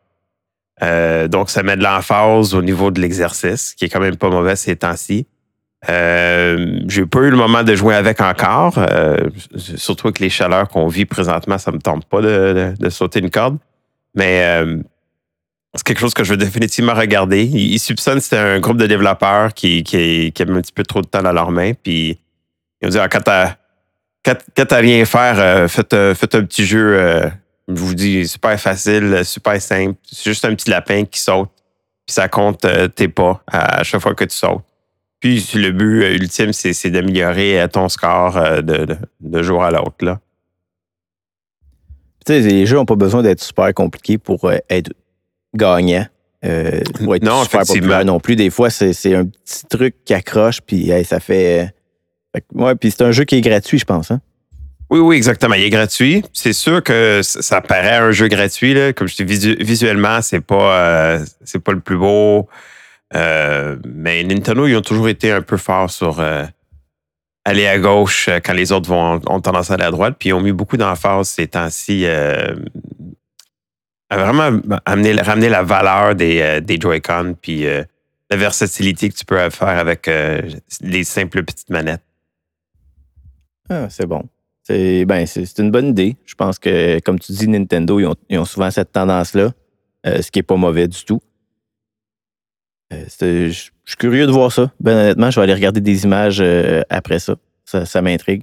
donc, 1.28 1.50
ça 1.50 1.62
met 1.62 1.76
de 1.76 1.82
l'emphase 1.82 2.54
au 2.54 2.62
niveau 2.62 2.90
de 2.90 3.00
l'exercice, 3.00 3.74
qui 3.74 3.84
est 3.84 3.88
quand 3.88 4.00
même 4.00 4.16
pas 4.16 4.30
mauvais 4.30 4.56
ces 4.56 4.76
temps-ci. 4.76 5.26
Euh, 5.88 6.80
j'ai 6.88 7.06
pas 7.06 7.20
eu 7.20 7.30
le 7.30 7.36
moment 7.36 7.62
de 7.62 7.74
jouer 7.74 7.94
avec 7.94 8.20
encore, 8.20 8.74
euh, 8.76 9.16
surtout 9.56 10.08
avec 10.08 10.18
les 10.18 10.28
chaleurs 10.28 10.68
qu'on 10.68 10.88
vit 10.88 11.06
présentement, 11.06 11.56
ça 11.56 11.72
me 11.72 11.78
tente 11.78 12.04
pas 12.04 12.20
de, 12.20 12.74
sauter 12.90 13.20
une 13.20 13.30
corde. 13.30 13.56
Mais 14.14 14.42
euh, 14.44 14.76
c'est 15.74 15.84
quelque 15.84 16.00
chose 16.00 16.12
que 16.12 16.24
je 16.24 16.32
veux 16.32 16.36
définitivement 16.36 16.94
regarder. 16.94 17.78
Soupçonnent 17.78 18.18
que 18.18 18.24
c'était 18.24 18.36
un 18.36 18.60
groupe 18.60 18.76
de 18.76 18.86
développeurs 18.86 19.54
qui, 19.54 19.82
qui, 19.82 20.32
qui, 20.32 20.42
un 20.42 20.60
petit 20.60 20.72
peu 20.72 20.82
trop 20.82 21.00
de 21.00 21.06
temps 21.06 21.22
dans 21.22 21.32
leurs 21.32 21.50
mains. 21.50 21.72
Puis 21.72 22.18
ils 22.82 22.86
ont 22.86 22.90
dit 22.90 22.98
ah, 22.98 23.08
quand 23.08 23.30
t'as 24.22 24.34
quand, 24.56 24.76
rien 24.76 25.04
faire, 25.04 25.38
euh, 25.38 25.68
faites, 25.68 25.96
faites, 26.14 26.34
un 26.34 26.44
petit 26.44 26.64
jeu. 26.64 27.30
je 27.68 27.80
vous 27.80 27.94
dis 27.94 28.26
super 28.26 28.58
facile, 28.60 29.24
super 29.24 29.60
simple. 29.60 29.98
C'est 30.10 30.30
juste 30.30 30.44
un 30.44 30.54
petit 30.54 30.70
lapin 30.70 31.04
qui 31.04 31.20
saute. 31.20 31.50
Puis 32.06 32.14
ça 32.14 32.28
compte 32.28 32.66
tes 32.94 33.08
pas 33.08 33.42
à 33.46 33.82
chaque 33.82 34.00
fois 34.00 34.14
que 34.14 34.24
tu 34.24 34.36
sautes. 34.36 34.64
Puis 35.20 35.46
le 35.54 35.70
but 35.70 36.02
euh, 36.02 36.14
ultime, 36.14 36.52
c'est 36.52 36.90
d'améliorer 36.90 37.60
euh, 37.60 37.68
ton 37.68 37.88
score 37.90 38.38
euh, 38.38 38.62
de, 38.62 39.42
jour 39.42 39.62
à 39.62 39.70
l'autre. 39.70 40.18
Tu 42.26 42.32
sais, 42.32 42.40
les 42.40 42.66
jeux 42.66 42.76
n'ont 42.76 42.86
pas 42.86 42.96
besoin 42.96 43.22
d'être 43.22 43.42
super 43.42 43.72
compliqués 43.74 44.16
pour 44.16 44.50
être 44.50 44.92
gagnants. 45.54 46.06
pour 46.42 47.14
être 47.14 47.22
non, 47.22 47.44
super 47.44 47.66
populaire 47.66 48.04
non 48.04 48.18
plus. 48.18 48.34
Des 48.34 48.50
fois, 48.50 48.70
c'est 48.70 49.14
un 49.14 49.26
petit 49.26 49.66
truc 49.68 49.96
qui 50.04 50.14
accroche, 50.14 50.60
puis 50.62 50.90
ça 51.04 51.20
fait. 51.20 51.74
Ouais, 52.54 52.74
puis 52.76 52.90
c'est 52.90 53.02
un 53.02 53.12
jeu 53.12 53.24
qui 53.24 53.36
est 53.36 53.40
gratuit, 53.40 53.78
je 53.78 53.84
pense. 53.84 54.10
Hein? 54.10 54.20
Oui, 54.90 54.98
oui, 54.98 55.16
exactement. 55.16 55.54
Il 55.54 55.62
est 55.62 55.70
gratuit. 55.70 56.24
C'est 56.32 56.52
sûr 56.52 56.82
que 56.82 57.20
ça 57.22 57.60
paraît 57.60 57.96
un 57.96 58.10
jeu 58.10 58.26
gratuit. 58.26 58.74
Là. 58.74 58.92
Comme 58.92 59.06
je 59.06 59.22
dis, 59.22 59.56
visuellement, 59.60 60.20
c'est 60.20 60.40
pas, 60.40 61.18
c'est 61.44 61.62
pas 61.62 61.72
le 61.72 61.80
plus 61.80 61.96
beau. 61.96 62.48
Euh, 63.14 63.76
mais 63.86 64.22
Nintendo, 64.22 64.66
ils 64.66 64.76
ont 64.76 64.82
toujours 64.82 65.08
été 65.08 65.32
un 65.32 65.42
peu 65.42 65.56
forts 65.56 65.90
sur 65.90 66.20
euh, 66.20 66.44
aller 67.44 67.66
à 67.66 67.78
gauche 67.78 68.28
euh, 68.28 68.38
quand 68.42 68.52
les 68.52 68.72
autres 68.72 68.88
vont, 68.88 69.20
ont 69.26 69.40
tendance 69.40 69.70
à 69.70 69.74
aller 69.74 69.84
à 69.84 69.90
droite. 69.90 70.16
Puis 70.18 70.30
ils 70.30 70.32
ont 70.32 70.40
mis 70.40 70.52
beaucoup 70.52 70.76
d'emphase 70.76 71.28
ces 71.28 71.48
temps-ci 71.48 72.06
à 72.06 74.16
vraiment 74.16 74.60
amener, 74.86 75.12
ramener 75.20 75.48
la 75.48 75.62
valeur 75.62 76.16
des, 76.16 76.60
des 76.60 76.80
Joy-Con 76.80 77.36
puis 77.40 77.64
la 77.64 78.36
versatilité 78.36 79.08
que 79.08 79.14
tu 79.14 79.24
peux 79.24 79.38
faire 79.50 79.68
avec 79.68 80.10
les 80.80 81.04
simples 81.04 81.44
petites 81.44 81.70
manettes. 81.70 82.02
Ah, 83.70 83.86
c'est 83.88 84.06
bon. 84.06 84.24
C'est 84.62 85.04
ben, 85.06 85.26
une 85.58 85.70
bonne 85.70 85.88
idée. 85.88 86.16
Je 86.26 86.34
pense 86.34 86.58
que, 86.58 87.00
comme 87.00 87.18
tu 87.18 87.32
dis, 87.32 87.48
Nintendo, 87.48 87.98
ils 87.98 88.06
ont, 88.06 88.14
ils 88.28 88.38
ont 88.38 88.44
souvent 88.44 88.70
cette 88.70 88.92
tendance-là, 88.92 89.52
ce 90.04 90.30
qui 90.30 90.38
n'est 90.38 90.44
pas 90.44 90.56
mauvais 90.56 90.86
du 90.86 91.04
tout. 91.04 91.20
Euh, 92.92 93.04
je 93.48 93.50
suis 93.52 93.96
curieux 93.98 94.26
de 94.26 94.32
voir 94.32 94.50
ça. 94.52 94.70
Ben 94.80 94.96
honnêtement, 94.96 95.30
je 95.30 95.38
vais 95.38 95.44
aller 95.44 95.54
regarder 95.54 95.80
des 95.80 96.04
images 96.04 96.38
euh, 96.40 96.82
après 96.88 97.18
ça. 97.18 97.36
Ça, 97.64 98.02
m'intrigue. 98.02 98.42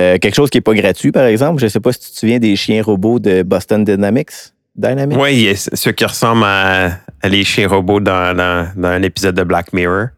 Euh, 0.00 0.18
quelque 0.18 0.36
chose 0.36 0.50
qui 0.50 0.58
n'est 0.58 0.62
pas 0.62 0.74
gratuit, 0.74 1.10
par 1.10 1.24
exemple. 1.24 1.58
Je 1.58 1.64
ne 1.64 1.68
sais 1.68 1.80
pas 1.80 1.92
si 1.92 1.98
tu 1.98 2.10
te 2.12 2.16
souviens 2.16 2.38
des 2.38 2.54
chiens 2.54 2.80
robots 2.80 3.18
de 3.18 3.42
Boston 3.42 3.82
Dynamics. 3.82 4.30
Dynamics? 4.76 5.18
Oui, 5.18 5.52
ceux 5.56 5.90
qui 5.90 6.04
ressemblent 6.04 6.44
à, 6.44 7.00
les 7.24 7.42
chiens 7.42 7.66
robots 7.66 7.98
dans, 7.98 8.36
dans, 8.36 8.88
un 8.88 9.02
épisode 9.02 9.34
de 9.34 9.42
Black 9.42 9.72
Mirror. 9.72 10.08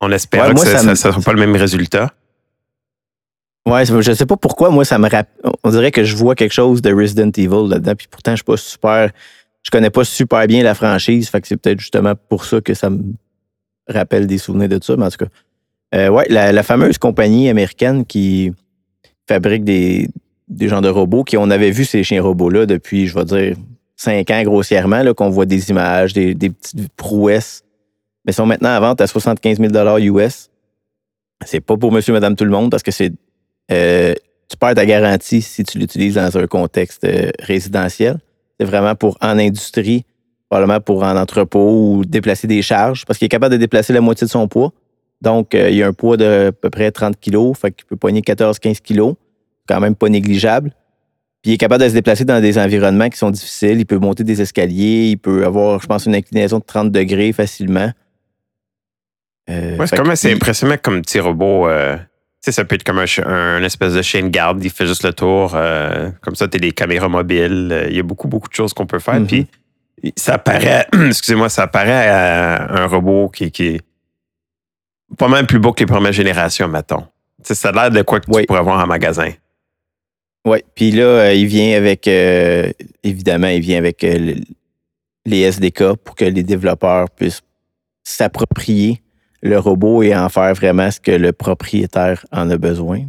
On 0.00 0.12
espère 0.12 0.54
que 0.54 0.60
ça 0.60 0.84
ne 0.84 0.94
sera 0.94 1.20
pas 1.20 1.32
le 1.32 1.40
même 1.40 1.56
résultat. 1.56 2.12
Ouais, 3.66 3.84
je 3.84 4.12
sais 4.12 4.26
pas 4.26 4.36
pourquoi, 4.36 4.70
moi, 4.70 4.84
ça 4.84 4.98
me 4.98 5.08
On 5.62 5.70
dirait 5.70 5.92
que 5.92 6.02
je 6.02 6.16
vois 6.16 6.34
quelque 6.34 6.52
chose 6.52 6.82
de 6.82 6.92
Resident 6.92 7.30
Evil 7.36 7.68
là-dedans, 7.68 7.94
puis 7.96 8.08
pourtant, 8.10 8.32
je 8.32 8.36
suis 8.36 8.44
pas 8.44 8.56
super 8.56 9.10
je 9.62 9.70
connais 9.70 9.90
pas 9.90 10.04
super 10.04 10.46
bien 10.46 10.62
la 10.62 10.74
franchise, 10.74 11.28
fait 11.28 11.40
que 11.40 11.48
c'est 11.48 11.56
peut-être 11.56 11.80
justement 11.80 12.14
pour 12.28 12.44
ça 12.44 12.60
que 12.60 12.74
ça 12.74 12.90
me 12.90 13.14
rappelle 13.88 14.26
des 14.26 14.38
souvenirs 14.38 14.68
de 14.68 14.82
ça, 14.82 14.96
mais 14.96 15.06
en 15.06 15.10
tout 15.10 15.24
cas. 15.24 15.30
Euh, 15.94 16.08
ouais, 16.08 16.26
la, 16.28 16.62
fameuse 16.62 16.98
compagnie 16.98 17.48
américaine 17.48 18.06
qui 18.06 18.52
fabrique 19.28 19.62
des, 19.62 20.08
des 20.48 20.68
genres 20.68 20.80
de 20.80 20.88
robots, 20.88 21.22
qui 21.22 21.36
on 21.36 21.50
avait 21.50 21.70
vu 21.70 21.84
ces 21.84 22.02
chiens 22.02 22.22
robots-là 22.22 22.66
depuis, 22.66 23.06
je 23.06 23.14
vais 23.14 23.24
dire, 23.24 23.56
cinq 23.94 24.30
ans 24.30 24.42
grossièrement, 24.42 25.04
qu'on 25.14 25.28
voit 25.28 25.44
des 25.44 25.70
images, 25.70 26.14
des, 26.14 26.34
petites 26.34 26.88
prouesses, 26.96 27.62
mais 28.24 28.32
sont 28.32 28.46
maintenant 28.46 28.70
à 28.70 28.80
vente 28.80 29.00
à 29.00 29.06
75 29.06 29.58
000 29.58 29.98
US. 30.18 30.48
C'est 31.44 31.60
pas 31.60 31.76
pour 31.76 31.92
monsieur, 31.92 32.14
madame, 32.14 32.36
tout 32.36 32.44
le 32.44 32.50
monde, 32.50 32.70
parce 32.70 32.82
que 32.82 32.90
c'est 32.90 33.12
euh, 33.72 34.14
tu 34.48 34.56
perds 34.56 34.74
ta 34.74 34.86
garantie 34.86 35.42
si 35.42 35.64
tu 35.64 35.78
l'utilises 35.78 36.14
dans 36.14 36.36
un 36.36 36.46
contexte 36.46 37.04
euh, 37.04 37.30
résidentiel. 37.38 38.18
C'est 38.58 38.66
vraiment 38.66 38.94
pour 38.94 39.16
en 39.20 39.38
industrie, 39.38 40.04
probablement 40.48 40.80
pour 40.80 41.02
en 41.02 41.16
entrepôt 41.16 41.96
ou 41.96 42.04
déplacer 42.04 42.46
des 42.46 42.62
charges, 42.62 43.04
parce 43.06 43.18
qu'il 43.18 43.26
est 43.26 43.30
capable 43.30 43.54
de 43.54 43.60
déplacer 43.60 43.92
la 43.92 44.00
moitié 44.00 44.26
de 44.26 44.30
son 44.30 44.46
poids. 44.48 44.72
Donc, 45.20 45.54
euh, 45.54 45.70
il 45.70 45.82
a 45.82 45.86
un 45.86 45.92
poids 45.92 46.16
de 46.16 46.48
à 46.48 46.52
peu 46.52 46.68
près 46.68 46.90
30 46.90 47.18
kg, 47.18 47.54
fait 47.54 47.72
qu'il 47.72 47.86
peut 47.86 47.96
poigner 47.96 48.20
14-15 48.20 48.80
kg, 48.80 49.14
quand 49.66 49.80
même 49.80 49.94
pas 49.94 50.08
négligeable. 50.08 50.70
Puis 51.42 51.52
il 51.52 51.54
est 51.54 51.58
capable 51.58 51.82
de 51.82 51.88
se 51.88 51.94
déplacer 51.94 52.24
dans 52.24 52.40
des 52.40 52.56
environnements 52.58 53.08
qui 53.08 53.18
sont 53.18 53.30
difficiles. 53.30 53.80
Il 53.80 53.86
peut 53.86 53.98
monter 53.98 54.22
des 54.22 54.40
escaliers, 54.40 55.10
il 55.10 55.16
peut 55.16 55.44
avoir, 55.44 55.80
je 55.80 55.86
pense, 55.86 56.06
une 56.06 56.14
inclinaison 56.14 56.58
de 56.58 56.64
30 56.64 56.92
degrés 56.92 57.32
facilement. 57.32 57.90
Euh, 59.50 59.76
c'est 59.86 59.96
quand 59.96 60.04
même 60.04 60.12
assez 60.12 60.32
impressionnant 60.32 60.76
comme 60.80 61.02
petit 61.02 61.18
robot. 61.18 61.68
Euh, 61.68 61.96
sais, 62.42 62.52
ça 62.52 62.64
peut 62.64 62.74
être 62.74 62.84
comme 62.84 62.98
un, 62.98 63.62
espèce 63.62 63.94
de 63.94 64.02
chien 64.02 64.22
de 64.22 64.28
garde, 64.28 64.62
il 64.64 64.70
fait 64.70 64.86
juste 64.86 65.04
le 65.04 65.12
tour. 65.12 65.52
Euh, 65.54 66.10
comme 66.20 66.34
ça, 66.34 66.48
tu 66.48 66.56
as 66.56 66.60
des 66.60 66.72
caméras 66.72 67.08
mobiles. 67.08 67.68
Euh, 67.72 67.86
il 67.88 67.96
y 67.96 68.00
a 68.00 68.02
beaucoup, 68.02 68.28
beaucoup 68.28 68.48
de 68.48 68.54
choses 68.54 68.72
qu'on 68.74 68.86
peut 68.86 68.98
faire. 68.98 69.20
Puis, 69.26 69.46
mm-hmm. 70.02 70.12
ça 70.16 70.38
paraît, 70.38 70.86
excusez-moi, 71.06 71.48
ça 71.48 71.66
paraît 71.68 72.08
à 72.08 72.82
un 72.82 72.86
robot 72.86 73.28
qui, 73.28 73.44
est 73.44 73.80
pas 75.16 75.28
mal 75.28 75.46
plus 75.46 75.58
beau 75.58 75.72
que 75.72 75.80
les 75.80 75.86
premières 75.86 76.12
générations, 76.12 76.68
mettons. 76.68 77.06
ça 77.42 77.68
a 77.68 77.72
l'air 77.72 77.90
de 77.90 78.02
quoi 78.02 78.18
que 78.18 78.26
tu 78.26 78.46
pourrais 78.46 78.58
avoir 78.58 78.82
en 78.82 78.86
magasin. 78.86 79.30
Oui, 80.44 80.58
puis 80.74 80.90
là, 80.90 81.04
euh, 81.04 81.34
il 81.34 81.46
vient 81.46 81.76
avec, 81.76 82.08
évidemment, 83.04 83.46
il 83.46 83.60
vient 83.60 83.78
avec 83.78 84.02
les 84.02 85.40
SDK 85.40 85.94
pour 86.02 86.16
que 86.16 86.24
les 86.24 86.42
développeurs 86.42 87.08
puissent 87.10 87.42
s'approprier 88.02 89.00
le 89.42 89.58
robot 89.58 90.02
et 90.02 90.14
en 90.14 90.28
faire 90.28 90.54
vraiment 90.54 90.90
ce 90.90 91.00
que 91.00 91.10
le 91.10 91.32
propriétaire 91.32 92.24
en 92.32 92.48
a 92.50 92.56
besoin. 92.56 93.00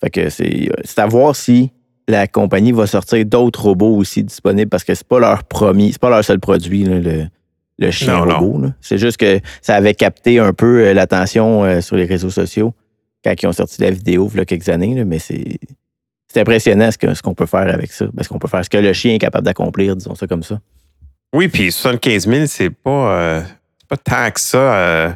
Fait 0.00 0.10
que 0.10 0.30
c'est 0.30 0.70
à 0.98 1.06
voir 1.06 1.36
si 1.36 1.72
la 2.08 2.26
compagnie 2.26 2.72
va 2.72 2.86
sortir 2.86 3.24
d'autres 3.24 3.62
robots 3.62 3.96
aussi 3.96 4.24
disponibles 4.24 4.68
parce 4.68 4.84
que 4.84 4.94
c'est 4.94 5.06
pas 5.06 5.20
leur 5.20 5.44
premier, 5.44 5.92
c'est 5.92 6.00
pas 6.00 6.10
leur 6.10 6.24
seul 6.24 6.40
produit, 6.40 6.84
le, 6.84 7.90
chien 7.90 8.18
robot. 8.18 8.62
C'est 8.80 8.98
juste 8.98 9.16
que 9.16 9.40
ça 9.62 9.76
avait 9.76 9.94
capté 9.94 10.38
un 10.38 10.52
peu 10.52 10.84
euh, 10.84 10.92
l'attention 10.92 11.64
euh, 11.64 11.80
sur 11.80 11.96
les 11.96 12.04
réseaux 12.04 12.30
sociaux 12.30 12.74
quand 13.24 13.34
ils 13.42 13.46
ont 13.46 13.52
sorti 13.52 13.80
la 13.80 13.90
vidéo 13.90 14.28
il 14.32 14.38
y 14.38 14.40
a 14.40 14.44
quelques 14.44 14.68
années, 14.68 15.04
mais 15.04 15.18
c'est. 15.18 15.58
impressionnant 16.36 16.90
ce 16.90 17.22
qu'on 17.22 17.34
peut 17.34 17.46
faire 17.46 17.68
avec 17.72 17.92
ça. 17.92 18.06
Parce 18.14 18.28
qu'on 18.28 18.38
peut 18.38 18.48
faire 18.48 18.64
ce 18.64 18.70
que 18.70 18.78
le 18.78 18.92
chien 18.92 19.14
est 19.14 19.18
capable 19.18 19.44
d'accomplir, 19.44 19.96
disons 19.96 20.14
ça 20.14 20.26
comme 20.26 20.42
ça. 20.42 20.60
Oui, 21.34 21.48
puis 21.48 21.70
75 21.70 22.26
000, 22.26 22.46
c'est 22.46 22.70
pas. 22.70 23.12
Euh, 23.12 23.42
pas 23.90 23.96
tant 23.96 24.30
que 24.30 24.40
ça 24.40 24.74
euh, 24.74 25.12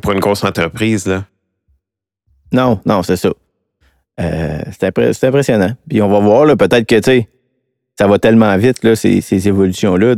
pour 0.00 0.12
une 0.12 0.20
grosse 0.20 0.44
entreprise. 0.44 1.06
Là. 1.06 1.24
Non, 2.52 2.80
non, 2.86 3.02
c'est 3.02 3.16
ça. 3.16 3.30
Euh, 4.20 4.62
c'est 4.70 5.24
impressionnant. 5.24 5.72
Puis 5.88 6.00
on 6.00 6.08
va 6.08 6.20
voir, 6.20 6.56
peut-être 6.56 6.86
que 6.86 7.22
ça 7.98 8.06
va 8.06 8.18
tellement 8.18 8.56
vite, 8.56 8.84
là, 8.84 8.94
ces, 8.94 9.48
évolutions-là. 9.48 10.14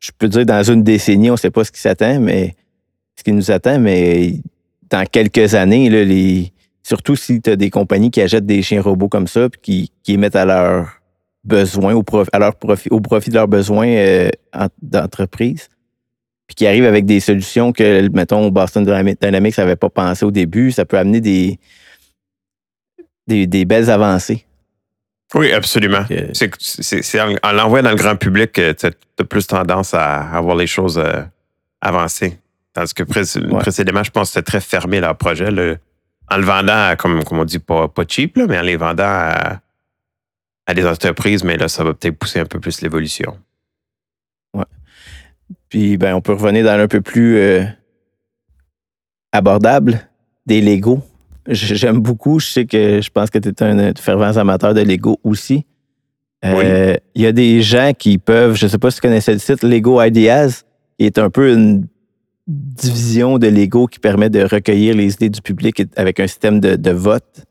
Je 0.00 0.10
peux 0.18 0.28
dire, 0.28 0.46
dans 0.46 0.62
une 0.62 0.82
décennie, 0.82 1.30
on 1.30 1.34
ne 1.34 1.38
sait 1.38 1.50
pas 1.50 1.64
ce 1.64 1.70
qui 1.70 1.80
s'attend, 1.80 2.18
mais 2.18 2.56
ce 3.16 3.22
qui 3.22 3.32
nous 3.32 3.50
attend, 3.50 3.78
mais 3.78 4.40
dans 4.88 5.04
quelques 5.04 5.54
années, 5.54 5.90
là, 5.90 6.02
les, 6.02 6.52
surtout 6.82 7.14
si 7.14 7.42
tu 7.42 7.50
as 7.50 7.56
des 7.56 7.70
compagnies 7.70 8.10
qui 8.10 8.22
achètent 8.22 8.46
des 8.46 8.62
chiens 8.62 8.80
robots 8.80 9.08
comme 9.08 9.28
ça, 9.28 9.50
puis 9.50 9.60
qui, 9.60 9.92
qui 10.02 10.16
mettent 10.16 10.36
à 10.36 10.46
leurs 10.46 11.02
besoins, 11.44 11.94
au, 11.94 12.04
à 12.32 12.38
leur 12.38 12.54
profit, 12.56 12.88
au 12.90 13.00
profit 13.00 13.30
de 13.30 13.34
leurs 13.34 13.48
besoins 13.48 13.88
euh, 13.88 14.30
d'entreprise, 14.80 15.68
puis 16.46 16.54
qui 16.54 16.66
arrive 16.66 16.84
avec 16.84 17.06
des 17.06 17.20
solutions 17.20 17.72
que, 17.72 18.08
mettons, 18.08 18.48
Boston 18.50 18.84
Dynamics 18.84 19.58
n'avait 19.58 19.76
pas 19.76 19.90
pensé 19.90 20.24
au 20.24 20.30
début, 20.30 20.72
ça 20.72 20.84
peut 20.84 20.98
amener 20.98 21.20
des, 21.20 21.58
des, 23.26 23.64
belles 23.64 23.90
avancées. 23.90 24.44
Oui, 25.34 25.52
absolument. 25.52 26.04
C'est 26.34 27.20
en 27.20 27.52
l'envoyant 27.52 27.84
dans 27.84 27.90
le 27.90 27.96
grand 27.96 28.16
public 28.16 28.52
que 28.52 28.72
tu 28.72 28.86
as 28.86 29.24
plus 29.24 29.46
tendance 29.46 29.94
à 29.94 30.20
avoir 30.36 30.56
les 30.56 30.66
choses 30.66 30.98
euh, 30.98 31.22
avancées. 31.80 32.38
Tandis 32.74 32.94
que 32.94 33.02
précédemment, 33.02 34.02
je 34.02 34.10
pense 34.10 34.28
que 34.28 34.34
c'était 34.34 34.44
très 34.44 34.60
fermé 34.60 35.00
leur 35.00 35.16
projet. 35.16 35.48
en 35.48 36.36
le 36.36 36.44
vendant, 36.44 36.94
comme, 36.96 37.22
comme 37.24 37.38
on 37.38 37.44
dit, 37.44 37.58
pas, 37.58 37.88
pas 37.88 38.04
cheap, 38.06 38.36
mais 38.36 38.58
en 38.58 38.62
les 38.62 38.76
vendant 38.76 39.04
à, 39.04 40.74
des 40.74 40.86
entreprises, 40.86 41.44
mais 41.44 41.58
là, 41.58 41.68
ça 41.68 41.84
va 41.84 41.92
peut-être 41.92 42.18
pousser 42.18 42.40
un 42.40 42.46
peu 42.46 42.58
plus 42.58 42.80
l'évolution. 42.80 43.38
Puis, 45.72 45.96
ben, 45.96 46.14
on 46.14 46.20
peut 46.20 46.34
revenir 46.34 46.66
dans 46.66 46.78
un 46.78 46.86
peu 46.86 47.00
plus 47.00 47.38
euh, 47.38 47.64
abordable, 49.32 50.06
des 50.44 50.60
Lego. 50.60 51.00
J'aime 51.46 51.98
beaucoup. 51.98 52.40
Je 52.40 52.46
sais 52.46 52.66
que 52.66 53.00
je 53.00 53.08
pense 53.08 53.30
que 53.30 53.38
tu 53.38 53.48
es 53.48 53.62
un 53.62 53.94
fervent 53.94 54.36
amateur 54.36 54.74
de 54.74 54.82
Lego 54.82 55.18
aussi. 55.24 55.64
Euh, 56.44 56.94
il 57.14 57.22
y 57.22 57.26
a 57.26 57.32
des 57.32 57.62
gens 57.62 57.92
qui 57.98 58.18
peuvent, 58.18 58.54
je 58.54 58.66
ne 58.66 58.70
sais 58.70 58.76
pas 58.76 58.90
si 58.90 58.96
tu 58.96 59.00
connaissais 59.00 59.32
le 59.32 59.38
site 59.38 59.62
Lego 59.62 60.02
Ideas, 60.02 60.64
qui 60.98 61.06
est 61.06 61.16
un 61.16 61.30
peu 61.30 61.54
une 61.54 61.86
division 62.46 63.38
de 63.38 63.46
Lego 63.46 63.86
qui 63.86 63.98
permet 63.98 64.28
de 64.28 64.42
recueillir 64.42 64.94
les 64.94 65.14
idées 65.14 65.30
du 65.30 65.40
public 65.40 65.84
avec 65.96 66.20
un 66.20 66.26
système 66.26 66.60
de, 66.60 66.90
vote. 66.90 67.46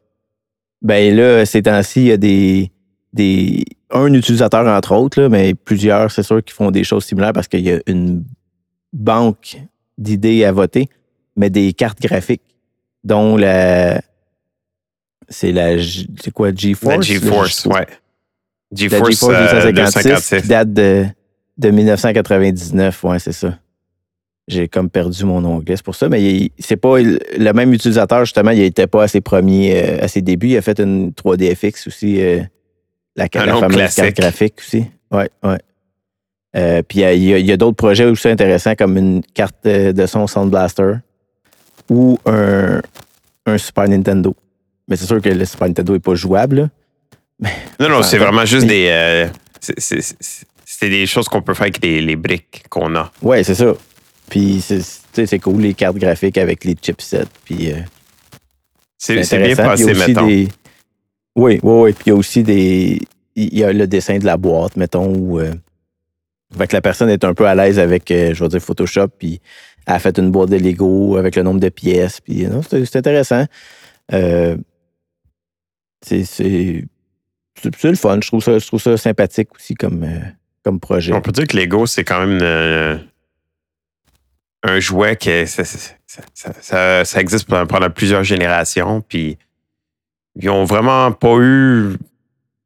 Ben 0.83 1.15
là, 1.15 1.43
ces 1.47 1.63
temps-ci, 1.63 2.01
il 2.01 2.07
y 2.09 2.11
a 2.11 2.17
des, 2.17 2.71
des. 3.13 3.65
Un 3.93 4.13
utilisateur, 4.13 4.65
entre 4.67 4.95
autres, 4.95 5.27
mais 5.27 5.53
plusieurs, 5.53 6.11
c'est 6.11 6.23
sûr, 6.23 6.43
qui 6.43 6.53
font 6.53 6.71
des 6.71 6.83
choses 6.83 7.05
similaires 7.05 7.33
parce 7.33 7.47
qu'il 7.47 7.61
y 7.61 7.71
a 7.71 7.79
une 7.87 8.23
banque 8.93 9.57
d'idées 9.97 10.45
à 10.45 10.51
voter, 10.51 10.87
mais 11.35 11.49
des 11.49 11.73
cartes 11.73 12.01
graphiques, 12.01 12.41
dont 13.03 13.37
la. 13.37 14.01
C'est 15.29 15.51
la. 15.51 15.77
C'est 15.81 16.31
quoi, 16.33 16.53
GeForce? 16.53 16.95
La 16.95 17.01
GeForce, 17.01 17.65
ouais. 17.65 17.87
GeForce, 18.73 19.23
euh, 19.23 19.71
qui 20.41 20.47
date 20.47 20.73
de, 20.73 21.05
de 21.57 21.69
1999, 21.69 23.03
ouais, 23.03 23.19
c'est 23.19 23.31
ça. 23.31 23.57
J'ai 24.47 24.67
comme 24.67 24.89
perdu 24.89 25.23
mon 25.25 25.43
onglet, 25.45 25.75
c'est 25.75 25.85
pour 25.85 25.95
ça. 25.95 26.09
Mais 26.09 26.51
c'est 26.57 26.77
pas 26.77 26.99
le 26.99 27.51
même 27.53 27.73
utilisateur, 27.73 28.25
justement, 28.25 28.51
il 28.51 28.59
n'était 28.59 28.87
pas 28.87 29.03
à 29.03 29.07
ses 29.07 29.21
premiers, 29.21 29.83
euh, 29.83 30.03
à 30.03 30.07
ses 30.07 30.21
débuts. 30.21 30.49
Il 30.49 30.57
a 30.57 30.61
fait 30.61 30.79
une 30.79 31.11
3DFX 31.11 31.87
aussi, 31.87 32.21
euh, 32.21 32.41
la, 33.15 33.27
la 33.33 33.55
fameuse 33.57 33.95
carte 33.95 34.15
graphique 34.15 34.55
aussi. 34.59 34.85
Ouais, 35.11 35.29
ouais. 35.43 35.59
Euh, 36.55 36.81
puis 36.85 36.99
il 36.99 37.45
y 37.45 37.51
a, 37.51 37.57
d'autres 37.57 37.77
projets 37.77 38.05
aussi 38.05 38.27
intéressants 38.27 38.75
comme 38.75 38.97
une 38.97 39.21
carte 39.33 39.65
de 39.65 40.05
son 40.05 40.27
Sound 40.27 40.51
Blaster 40.51 40.95
ou 41.89 42.19
un, 42.25 42.81
un 43.45 43.57
Super 43.57 43.87
Nintendo. 43.87 44.35
Mais 44.87 44.97
c'est 44.97 45.05
sûr 45.05 45.21
que 45.21 45.29
le 45.29 45.45
Super 45.45 45.67
Nintendo 45.67 45.93
n'est 45.93 45.99
pas 45.99 46.15
jouable. 46.15 46.69
non, 47.79 47.89
non, 47.89 48.03
c'est 48.03 48.17
vraiment 48.17 48.45
juste 48.45 48.67
des. 48.67 49.29
c'est 49.59 50.89
des 50.89 51.05
choses 51.05 51.27
qu'on 51.29 51.41
peut 51.41 51.53
faire 51.53 51.63
avec 51.63 51.81
les, 51.81 52.01
les 52.01 52.15
briques 52.15 52.63
qu'on 52.69 52.95
a. 52.95 53.11
Ouais, 53.21 53.43
c'est 53.43 53.55
ça. 53.55 53.73
Puis 54.29 54.61
c'est 54.61 55.39
cool, 55.39 55.61
les 55.61 55.73
cartes 55.73 55.97
graphiques 55.97 56.37
avec 56.37 56.63
les 56.63 56.75
chipsets. 56.81 57.25
Puis. 57.45 57.71
Euh, 57.71 57.75
c'est 58.97 59.37
bien 59.37 59.55
passé, 59.55 59.93
mettons. 59.93 60.27
Oui, 61.35 61.59
oui, 61.63 61.81
oui. 61.81 61.93
Puis 61.93 62.03
il 62.07 62.09
y 62.09 62.11
a 62.11 62.15
aussi 62.15 62.43
des. 62.43 62.99
Il 63.35 63.57
y 63.57 63.63
a 63.63 63.71
le 63.71 63.87
dessin 63.87 64.17
de 64.17 64.25
la 64.25 64.37
boîte, 64.37 64.75
mettons, 64.75 65.13
où. 65.13 65.39
Euh, 65.39 65.53
que 66.57 66.75
la 66.75 66.81
personne 66.81 67.09
est 67.09 67.23
un 67.23 67.33
peu 67.33 67.47
à 67.47 67.55
l'aise 67.55 67.79
avec, 67.79 68.11
euh, 68.11 68.33
je 68.33 68.43
vais 68.43 68.49
dire, 68.49 68.59
Photoshop, 68.59 69.07
puis 69.17 69.39
elle 69.87 69.93
a 69.93 69.99
fait 69.99 70.17
une 70.17 70.31
boîte 70.31 70.49
de 70.49 70.57
Lego 70.57 71.15
avec 71.15 71.37
le 71.37 71.43
nombre 71.43 71.61
de 71.61 71.69
pièces. 71.69 72.19
Puis, 72.19 72.45
non, 72.45 72.61
c'est 72.61 72.95
intéressant. 72.97 73.45
Euh, 74.11 74.57
c'est 76.01 76.83
le 77.63 77.95
fun. 77.95 78.19
Je 78.21 78.27
trouve 78.27 78.43
ça, 78.43 78.59
je 78.59 78.67
trouve 78.67 78.81
ça 78.81 78.97
sympathique 78.97 79.55
aussi 79.55 79.75
comme, 79.75 80.05
comme 80.63 80.81
projet. 80.81 81.13
On 81.13 81.21
peut 81.21 81.31
dire 81.31 81.47
que 81.47 81.55
Lego, 81.55 81.85
c'est 81.85 82.03
quand 82.03 82.25
même 82.25 82.41
un 84.63 84.79
jouet 84.79 85.15
que 85.15 85.45
ça, 85.45 85.63
existe 87.19 87.47
pendant, 87.47 87.89
plusieurs 87.89 88.23
générations. 88.23 89.01
Puis 89.01 89.37
ils 90.35 90.45
n'ont 90.45 90.65
vraiment 90.65 91.11
pas 91.11 91.35
eu 91.39 91.97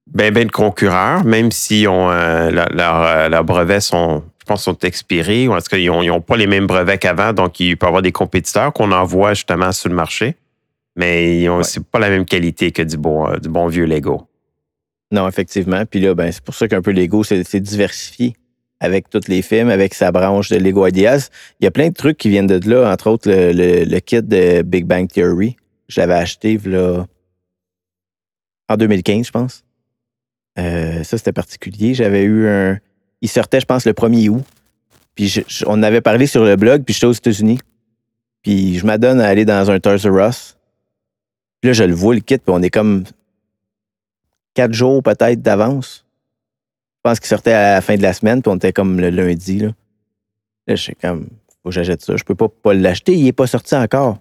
ben, 0.08 0.34
ben 0.34 0.46
de 0.48 0.52
concurrents, 0.52 1.24
même 1.24 1.52
si 1.52 1.88
ont, 1.88 2.12
euh, 2.12 2.52
euh, 2.52 3.30
leurs 3.30 3.44
brevets 3.44 3.82
sont, 3.82 4.24
je 4.40 4.46
pense, 4.46 4.64
sont 4.64 4.78
expirés, 4.80 5.48
ou 5.48 5.54
en 5.54 5.58
tout 5.58 5.70
cas, 5.72 5.78
ils 5.78 5.90
n'ont 5.90 6.22
pas 6.22 6.38
les 6.38 6.48
mêmes 6.48 6.68
brevets 6.68 7.00
qu'avant, 7.00 7.34
donc 7.34 7.60
il 7.60 7.76
peut 7.78 7.86
y 7.86 7.90
avoir 7.90 8.02
des 8.02 8.12
compétiteurs 8.12 8.72
qu'on 8.72 8.92
envoie 8.92 9.34
justement 9.34 9.72
sur 9.72 9.90
le 9.90 9.96
marché, 9.96 10.36
mais 10.96 11.42
ils 11.42 11.52
c'est 11.64 11.84
pas 11.84 12.00
la 12.00 12.10
même 12.10 12.26
qualité 12.26 12.72
que 12.72 12.82
du 12.82 12.98
bon, 12.98 13.28
euh, 13.28 13.38
du 13.38 13.50
bon 13.50 13.68
vieux 13.68 13.86
Lego. 13.86 14.28
Non, 15.12 15.28
effectivement. 15.28 15.84
Puis 15.86 16.00
là, 16.00 16.14
ben, 16.14 16.32
c'est 16.32 16.44
pour 16.44 16.56
ça 16.56 16.68
qu'un 16.68 16.82
peu 16.82 16.92
Lego, 16.92 17.24
c'est 17.24 17.60
diversifié 17.60 18.36
avec 18.80 19.10
tous 19.10 19.28
les 19.28 19.42
films, 19.42 19.70
avec 19.70 19.94
sa 19.94 20.12
branche 20.12 20.50
de 20.50 20.58
Lego 20.58 20.86
Ideas. 20.86 21.30
Il 21.60 21.64
y 21.64 21.68
a 21.68 21.72
plein 21.72 21.90
de 21.90 21.94
trucs 21.94 22.18
qui 22.18 22.30
viennent 22.30 22.48
de 22.48 22.70
là, 22.70 22.92
entre 22.92 23.08
autres 23.08 23.30
le, 23.30 24.00
kit 24.00 24.22
de 24.22 24.62
Big 24.62 24.86
Bang 24.86 25.08
Theory. 25.08 25.56
Je 25.88 26.02
l'avais 26.02 26.16
acheté 26.16 26.60
là, 26.66 27.06
en 28.70 28.78
2015, 28.78 29.28
je 29.28 29.32
pense. 29.32 29.64
Euh, 30.58 31.04
ça, 31.04 31.18
c'était 31.18 31.34
particulier. 31.34 31.94
J'avais 31.94 32.24
eu 32.24 32.48
un. 32.48 32.80
Il 33.22 33.30
sortait, 33.30 33.60
je 33.60 33.66
pense, 33.66 33.86
le 33.86 33.94
1er 33.94 34.30
août. 34.30 34.44
Puis 35.16 35.44
on 35.66 35.82
avait 35.82 36.02
parlé 36.02 36.28
sur 36.28 36.44
le 36.44 36.56
blog, 36.56 36.84
puis 36.84 36.94
j'étais 36.94 37.08
aux 37.08 37.14
États-Unis. 37.14 37.60
Puis 38.42 38.78
je 38.78 38.86
m'adonne 38.86 39.22
à 39.22 39.28
aller 39.28 39.46
dans 39.46 39.72
un 39.72 39.80
Toys 39.80 39.98
R. 40.06 40.32
Puis 41.62 41.70
là, 41.70 41.74
je 41.74 41.84
le 41.84 41.94
vois, 41.94 42.14
le 42.14 42.20
kit, 42.20 42.38
puis 42.38 42.54
on 42.54 42.62
est 42.62 42.70
comme 42.70 43.06
quatre 44.54 44.74
jours 44.74 45.02
peut-être 45.02 45.42
d'avance. 45.42 46.06
Je 46.98 47.10
pense 47.10 47.20
qu'il 47.20 47.28
sortait 47.28 47.54
à 47.54 47.76
la 47.76 47.82
fin 47.82 47.96
de 47.96 48.02
la 48.02 48.14
semaine, 48.14 48.42
puis 48.42 48.52
on 48.52 48.58
était 48.58 48.74
comme 48.74 49.00
le 49.00 49.10
lundi. 49.10 49.60
Là, 49.60 49.72
je 50.68 50.76
suis 50.76 50.96
comme, 50.96 51.28
faut 51.64 51.70
que 51.70 51.72
j'achète 51.72 52.02
ça. 52.02 52.18
Je 52.18 52.24
peux 52.24 52.36
pas, 52.36 52.50
pas 52.50 52.74
l'acheter, 52.74 53.14
il 53.14 53.24
n'est 53.24 53.34
pas 53.34 53.48
sorti 53.48 53.76
encore. 53.76 54.20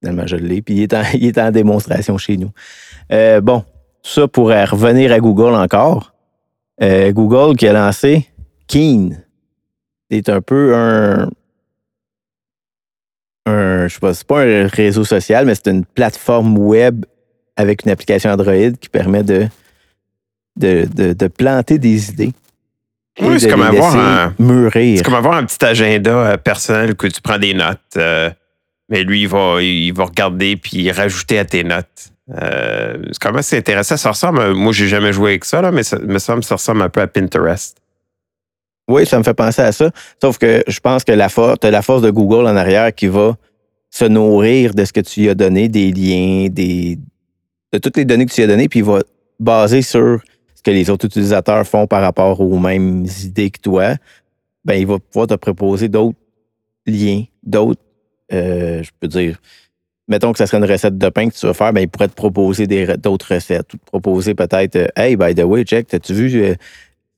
Finalement, 0.00 0.26
je 0.26 0.36
l'ai, 0.36 0.62
puis 0.62 0.74
il 0.74 0.82
est, 0.82 0.94
en, 0.94 1.02
il 1.14 1.26
est 1.26 1.38
en 1.38 1.50
démonstration 1.50 2.18
chez 2.18 2.36
nous. 2.36 2.50
Euh, 3.12 3.40
bon, 3.40 3.64
ça 4.02 4.28
pourrait 4.28 4.64
revenir 4.64 5.12
à 5.12 5.20
Google 5.20 5.54
encore. 5.54 6.12
Euh, 6.82 7.12
Google 7.12 7.56
qui 7.56 7.68
a 7.68 7.72
lancé 7.72 8.28
Keen. 8.66 9.22
C'est 10.10 10.28
un 10.28 10.40
peu 10.40 10.74
un, 10.74 11.28
un 13.46 13.88
je 13.88 13.94
sais 13.94 14.00
pas, 14.00 14.14
c'est 14.14 14.26
pas 14.26 14.42
un 14.42 14.66
réseau 14.66 15.04
social, 15.04 15.46
mais 15.46 15.54
c'est 15.54 15.68
une 15.68 15.84
plateforme 15.84 16.58
web 16.58 17.04
avec 17.56 17.84
une 17.84 17.90
application 17.90 18.30
Android 18.30 18.70
qui 18.80 18.88
permet 18.88 19.22
de 19.22 19.46
de, 20.56 21.26
planter 21.28 21.78
des 21.78 22.10
idées. 22.10 22.32
Oui, 23.20 23.40
c'est 23.40 23.50
comme 23.50 23.62
avoir 23.62 23.96
un 23.96 24.34
mûrir. 24.38 24.98
C'est 24.98 25.04
comme 25.04 25.14
avoir 25.14 25.36
un 25.36 25.44
petit 25.44 25.64
agenda 25.64 26.10
euh, 26.10 26.36
personnel 26.36 26.94
que 26.94 27.06
tu 27.06 27.20
prends 27.20 27.38
des 27.38 27.54
notes. 27.54 27.78
Euh, 27.96 28.30
mais 28.90 29.04
lui, 29.04 29.22
il 29.22 29.28
va, 29.28 29.62
il 29.62 29.92
va 29.92 30.04
regarder 30.04 30.56
puis 30.56 30.90
rajouter 30.90 31.38
à 31.38 31.44
tes 31.44 31.64
notes. 31.64 32.10
Euh, 32.30 32.98
c'est 33.06 33.18
quand 33.20 33.30
même 33.30 33.38
assez 33.38 33.56
intéressant. 33.56 33.96
Ça 33.96 34.10
ressemble, 34.10 34.52
moi, 34.52 34.72
j'ai 34.72 34.88
jamais 34.88 35.12
joué 35.12 35.30
avec 35.30 35.44
ça, 35.44 35.62
là, 35.62 35.70
mais 35.70 35.82
ça 35.82 35.98
me 35.98 36.18
semble 36.18 36.44
ça 36.44 36.56
ressemble 36.56 36.82
un 36.82 36.88
peu 36.88 37.00
à 37.00 37.06
Pinterest. 37.06 37.78
Oui, 38.88 39.06
ça 39.06 39.18
me 39.18 39.22
fait 39.22 39.34
penser 39.34 39.62
à 39.62 39.72
ça. 39.72 39.90
Sauf 40.20 40.38
que 40.38 40.64
je 40.66 40.80
pense 40.80 41.04
que 41.04 41.12
la 41.12 41.28
force, 41.28 41.58
la 41.62 41.82
force 41.82 42.02
de 42.02 42.10
Google 42.10 42.46
en 42.46 42.56
arrière 42.56 42.92
qui 42.92 43.06
va 43.06 43.36
se 43.88 44.04
nourrir 44.04 44.74
de 44.74 44.84
ce 44.84 44.92
que 44.92 45.00
tu 45.00 45.20
lui 45.20 45.28
as 45.28 45.34
donné, 45.34 45.68
des 45.68 45.92
liens, 45.92 46.48
des, 46.50 46.98
de 47.72 47.78
toutes 47.78 47.96
les 47.96 48.04
données 48.04 48.26
que 48.26 48.32
tu 48.32 48.40
lui 48.40 48.44
as 48.44 48.48
données, 48.48 48.68
puis 48.68 48.80
il 48.80 48.84
va 48.84 49.00
baser 49.38 49.82
sur 49.82 50.20
ce 50.54 50.62
que 50.62 50.70
les 50.70 50.90
autres 50.90 51.06
utilisateurs 51.06 51.66
font 51.66 51.86
par 51.86 52.02
rapport 52.02 52.40
aux 52.40 52.58
mêmes 52.58 53.06
idées 53.22 53.50
que 53.50 53.60
toi, 53.60 53.94
ben, 54.64 54.74
il 54.74 54.86
va 54.86 54.98
pouvoir 54.98 55.26
te 55.26 55.34
proposer 55.34 55.88
d'autres 55.88 56.18
liens, 56.86 57.24
d'autres, 57.42 57.80
euh, 58.32 58.82
je 58.82 58.90
peux 58.98 59.08
dire, 59.08 59.38
mettons 60.08 60.32
que 60.32 60.38
ça 60.38 60.46
serait 60.46 60.58
une 60.58 60.70
recette 60.70 60.98
de 60.98 61.08
pain 61.08 61.28
que 61.28 61.34
tu 61.34 61.46
vas 61.46 61.54
faire, 61.54 61.72
ben, 61.72 61.80
il 61.80 61.88
pourrait 61.88 62.08
te 62.08 62.14
proposer 62.14 62.66
d'autres 62.66 63.34
recettes 63.34 63.74
ou 63.74 63.76
te 63.76 63.84
proposer 63.84 64.34
peut-être, 64.34 64.76
euh, 64.76 64.86
hey, 64.96 65.16
by 65.16 65.34
the 65.34 65.42
way, 65.42 65.64
check, 65.64 65.92
as-tu 65.92 66.14
vu 66.14 66.42
euh, 66.42 66.54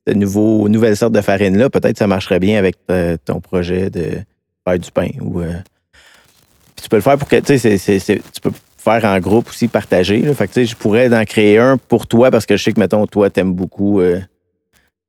cette 0.06 0.16
nouveau, 0.16 0.68
nouvelle 0.68 0.96
sorte 0.96 1.12
de 1.12 1.20
farine-là? 1.20 1.70
Peut-être 1.70 1.98
ça 1.98 2.06
marcherait 2.06 2.40
bien 2.40 2.58
avec 2.58 2.76
ton 3.24 3.40
projet 3.40 3.88
de 3.88 4.18
faire 4.66 4.78
du 4.78 4.90
pain. 4.90 5.08
Tu 6.80 6.88
peux 6.88 6.96
le 6.96 7.02
faire 7.02 7.18
pour 7.18 7.28
que, 7.28 7.36
tu 7.36 8.40
peux 8.40 8.50
faire 8.76 9.04
en 9.04 9.20
groupe 9.20 9.48
aussi, 9.48 9.68
partager. 9.68 10.22
Fait 10.34 10.48
que, 10.48 10.64
je 10.64 10.74
pourrais 10.74 11.14
en 11.16 11.24
créer 11.24 11.58
un 11.58 11.76
pour 11.76 12.08
toi 12.08 12.32
parce 12.32 12.46
que 12.46 12.56
je 12.56 12.64
sais 12.64 12.72
que, 12.72 12.80
mettons, 12.80 13.06
toi, 13.06 13.30
t'aimes 13.30 13.52
beaucoup 13.52 14.00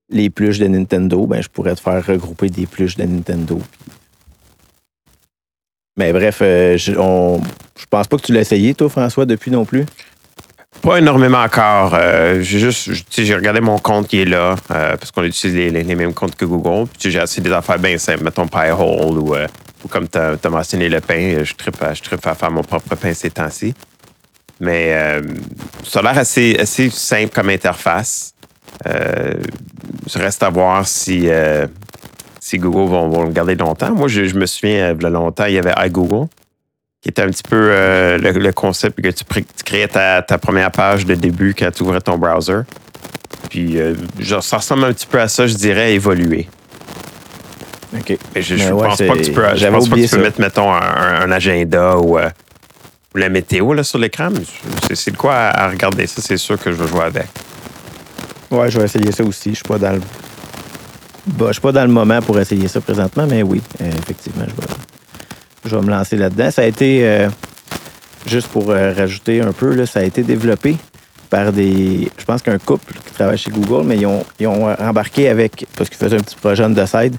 les 0.09 0.29
pluches 0.29 0.59
de 0.59 0.67
Nintendo. 0.67 1.25
Ben, 1.25 1.41
je 1.41 1.49
pourrais 1.49 1.75
te 1.75 1.81
faire 1.81 2.05
regrouper 2.05 2.49
des 2.49 2.67
pluches 2.67 2.95
de 2.95 3.03
Nintendo. 3.03 3.59
Mais 5.97 6.11
bref, 6.11 6.39
euh, 6.41 6.77
je, 6.77 6.91
pense 7.89 8.07
pas 8.07 8.17
que 8.17 8.23
tu 8.23 8.33
l'as 8.33 8.41
essayé, 8.41 8.73
toi, 8.73 8.89
François, 8.89 9.25
depuis 9.25 9.51
non 9.51 9.65
plus? 9.65 9.85
Pas 10.81 10.97
énormément 10.97 11.43
encore. 11.43 11.93
Euh, 11.93 12.41
j'ai 12.41 12.59
juste, 12.59 12.89
j'ai 13.11 13.35
regardé 13.35 13.61
mon 13.61 13.77
compte 13.77 14.07
qui 14.07 14.21
est 14.21 14.25
là, 14.25 14.55
parce 14.67 15.11
qu'on 15.11 15.23
utilise 15.23 15.55
les, 15.55 15.83
les, 15.83 15.95
mêmes 15.95 16.13
comptes 16.13 16.35
que 16.35 16.45
Google. 16.45 16.89
Puis 16.99 17.11
j'ai 17.11 17.19
assez 17.19 17.41
des 17.41 17.51
affaires 17.51 17.79
bien 17.79 17.97
simples, 17.97 18.23
mettons 18.23 18.47
Pi-hole 18.47 19.17
ou 19.19 19.35
ou 19.83 19.87
comme 19.87 20.07
tu 20.07 20.17
as, 20.17 20.49
mentionné 20.49 20.89
le 20.89 21.01
pain, 21.01 21.43
je 21.43 21.53
tripe, 21.53 21.81
à, 21.81 21.93
je 21.93 22.01
faire 22.01 22.51
mon 22.51 22.63
propre 22.63 22.95
pain 22.95 23.13
ces 23.13 23.31
temps-ci. 23.31 23.73
Mais 24.59 24.93
euh, 24.93 25.21
ça 25.83 25.99
a 25.99 26.03
l'air 26.03 26.17
assez, 26.17 26.57
assez 26.57 26.89
simple 26.89 27.33
comme 27.33 27.49
interface. 27.49 28.33
Euh, 28.87 29.33
je 30.07 30.17
reste 30.17 30.41
à 30.43 30.49
voir 30.49 30.87
si, 30.87 31.27
euh, 31.27 31.67
si 32.53 32.59
Google 32.59 32.91
va, 32.91 33.25
le 33.25 33.31
garder 33.31 33.55
longtemps. 33.55 33.95
Moi, 33.95 34.07
je, 34.07 34.35
me 34.35 34.45
souviens, 34.45 34.91
il 34.91 35.01
y 35.01 35.05
a 35.05 35.09
longtemps, 35.09 35.45
il 35.45 35.55
y 35.55 35.57
avait 35.57 35.73
iGoogle. 35.87 36.27
qui 37.01 37.09
était 37.09 37.23
un 37.23 37.29
petit 37.29 37.41
peu 37.41 37.69
euh, 37.71 38.17
le, 38.19 38.51
concept 38.51 39.01
que 39.01 39.09
tu, 39.09 39.23
créais 39.65 39.87
ta, 39.87 40.21
première 40.37 40.71
page 40.71 41.05
de 41.05 41.15
début 41.15 41.55
quand 41.57 41.71
tu 41.71 41.81
ouvrais 41.81 42.01
ton 42.01 42.17
browser. 42.17 42.61
Puis, 43.49 43.79
euh, 43.79 43.95
genre, 44.19 44.43
ça 44.43 44.57
ressemble 44.57 44.85
un 44.85 44.93
petit 44.93 45.07
peu 45.07 45.19
à 45.19 45.27
ça, 45.27 45.47
je 45.47 45.55
dirais, 45.55 45.95
évoluer. 45.95 46.47
OK. 47.95 48.17
je, 48.35 48.55
ne 48.55 48.69
pense 48.71 48.97
pas 48.97 49.15
que 49.15 49.23
tu 49.23 49.31
peux, 49.31 49.55
je 49.55 49.67
pense 49.67 49.89
pas 49.89 49.95
que 49.95 50.01
tu 50.01 50.15
peux 50.15 50.21
mettre, 50.21 50.39
mettons, 50.39 50.71
un, 50.71 51.31
agenda 51.31 51.97
ou, 51.97 52.19
euh, 52.19 52.29
la 53.15 53.29
météo 53.29 53.73
là, 53.73 53.83
sur 53.83 53.97
l'écran. 53.97 54.29
C'est 54.93 55.11
le 55.11 55.17
quoi 55.17 55.33
à, 55.33 55.69
regarder 55.69 56.05
ça, 56.05 56.21
c'est 56.21 56.37
sûr 56.37 56.59
que 56.59 56.71
je 56.71 56.77
vais 56.77 56.87
jouer 56.87 57.03
avec. 57.05 57.27
Ouais, 58.51 58.69
je 58.69 58.77
vais 58.77 58.85
essayer 58.85 59.11
ça 59.11 59.23
aussi. 59.23 59.49
Je 59.49 59.55
suis 59.55 59.63
pas 59.63 59.79
dans 59.79 59.93
le. 59.93 60.01
Bah, 61.25 61.47
je 61.47 61.53
suis 61.53 61.61
pas 61.61 61.71
dans 61.71 61.85
le 61.85 61.91
moment 61.91 62.21
pour 62.21 62.37
essayer 62.37 62.67
ça 62.67 62.81
présentement, 62.81 63.25
mais 63.25 63.43
oui, 63.43 63.61
effectivement, 63.79 64.43
je 64.45 64.53
vais, 64.53 64.73
je 65.65 65.75
vais 65.75 65.81
me 65.81 65.89
lancer 65.89 66.17
là-dedans. 66.17 66.51
Ça 66.51 66.63
a 66.63 66.65
été, 66.65 67.07
euh, 67.07 67.29
juste 68.27 68.47
pour 68.49 68.69
euh, 68.69 68.93
rajouter 68.93 69.39
un 69.41 69.53
peu, 69.53 69.85
ça 69.85 70.01
a 70.01 70.03
été 70.03 70.21
développé 70.21 70.75
par 71.29 71.53
des. 71.53 72.11
Je 72.17 72.25
pense 72.25 72.41
qu'un 72.41 72.57
couple 72.57 72.95
qui 73.05 73.13
travaille 73.13 73.37
chez 73.37 73.51
Google, 73.51 73.87
mais 73.87 73.97
ils 73.97 74.05
ont, 74.05 74.25
ils 74.37 74.47
ont 74.47 74.69
embarqué 74.69 75.29
avec. 75.29 75.65
Parce 75.77 75.89
qu'ils 75.89 75.97
faisaient 75.97 76.17
un 76.17 76.23
petit 76.23 76.35
projet 76.35 76.67
de 76.67 76.85
side. 76.85 77.15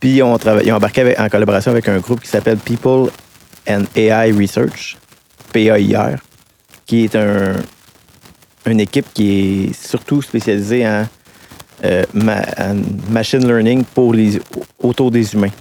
Puis 0.00 0.16
ils 0.16 0.22
ont, 0.22 0.36
ils 0.62 0.72
ont 0.72 0.76
embarqué 0.76 1.18
en 1.18 1.28
collaboration 1.30 1.70
avec 1.70 1.88
un 1.88 1.98
groupe 1.98 2.20
qui 2.20 2.28
s'appelle 2.28 2.58
People 2.58 3.10
and 3.66 3.84
AI 3.96 4.32
Research, 4.32 4.98
PAIR, 5.52 6.18
qui 6.84 7.04
est 7.04 7.16
un, 7.16 7.54
une 8.66 8.80
équipe 8.80 9.06
qui 9.14 9.70
est 9.70 9.72
surtout 9.72 10.20
spécialisée 10.20 10.86
en, 10.86 11.06
euh, 11.84 12.04
machine 13.08 13.46
learning 13.46 13.84
pour 13.84 14.12
les, 14.14 14.40
autour 14.82 15.10
des 15.10 15.34
humains. 15.34 15.52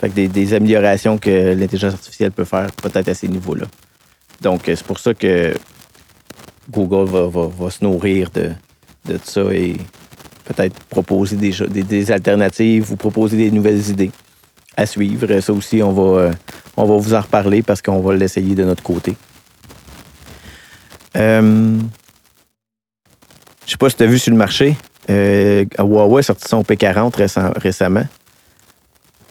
Fait 0.00 0.08
des, 0.08 0.54
améliorations 0.54 1.18
que 1.18 1.54
l'intelligence 1.54 1.94
artificielle 1.94 2.32
peut 2.32 2.44
faire 2.44 2.70
peut-être 2.82 3.08
à 3.08 3.14
ces 3.14 3.28
niveaux-là. 3.28 3.66
Donc, 4.40 4.68
euh, 4.68 4.74
c'est 4.76 4.86
pour 4.86 4.98
ça 4.98 5.14
que 5.14 5.54
Google 6.70 7.08
va, 7.08 7.70
se 7.70 7.84
nourrir 7.84 8.30
de, 8.30 8.50
de 9.06 9.18
ça 9.22 9.42
et 9.52 9.76
peut-être 10.44 10.78
proposer 10.84 11.36
des, 11.36 11.82
des, 11.82 12.10
alternatives 12.10 12.90
ou 12.92 12.96
proposer 12.96 13.36
des 13.36 13.50
nouvelles 13.50 13.88
idées 13.88 14.10
à 14.76 14.86
suivre. 14.86 15.40
Ça 15.40 15.52
aussi, 15.52 15.82
on 15.82 15.92
va, 15.92 16.20
euh, 16.20 16.32
on 16.76 16.84
va 16.84 16.96
vous 16.96 17.14
en 17.14 17.20
reparler 17.20 17.62
parce 17.62 17.82
qu'on 17.82 18.00
va 18.00 18.14
l'essayer 18.14 18.54
de 18.54 18.64
notre 18.64 18.82
côté. 18.82 19.16
Euh, 21.16 21.78
je 23.66 23.70
sais 23.70 23.76
pas 23.76 23.90
si 23.90 23.96
tu 23.96 24.02
as 24.02 24.06
vu 24.06 24.18
sur 24.18 24.30
le 24.30 24.38
marché, 24.38 24.76
Huawei 25.08 26.20
a 26.20 26.22
sorti 26.22 26.48
son 26.48 26.62
P40 26.62 27.14
récemment. 27.60 28.04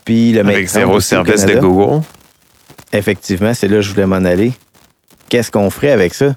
Avec 0.07 0.67
zéro 0.67 0.99
service 0.99 1.45
de 1.45 1.59
Google. 1.59 2.03
Effectivement, 2.93 3.53
c'est 3.53 3.67
là 3.67 3.77
que 3.77 3.81
je 3.81 3.91
voulais 3.91 4.05
m'en 4.05 4.15
aller. 4.15 4.53
Qu'est-ce 5.29 5.51
qu'on 5.51 5.69
ferait 5.69 5.91
avec 5.91 6.13
ça? 6.13 6.35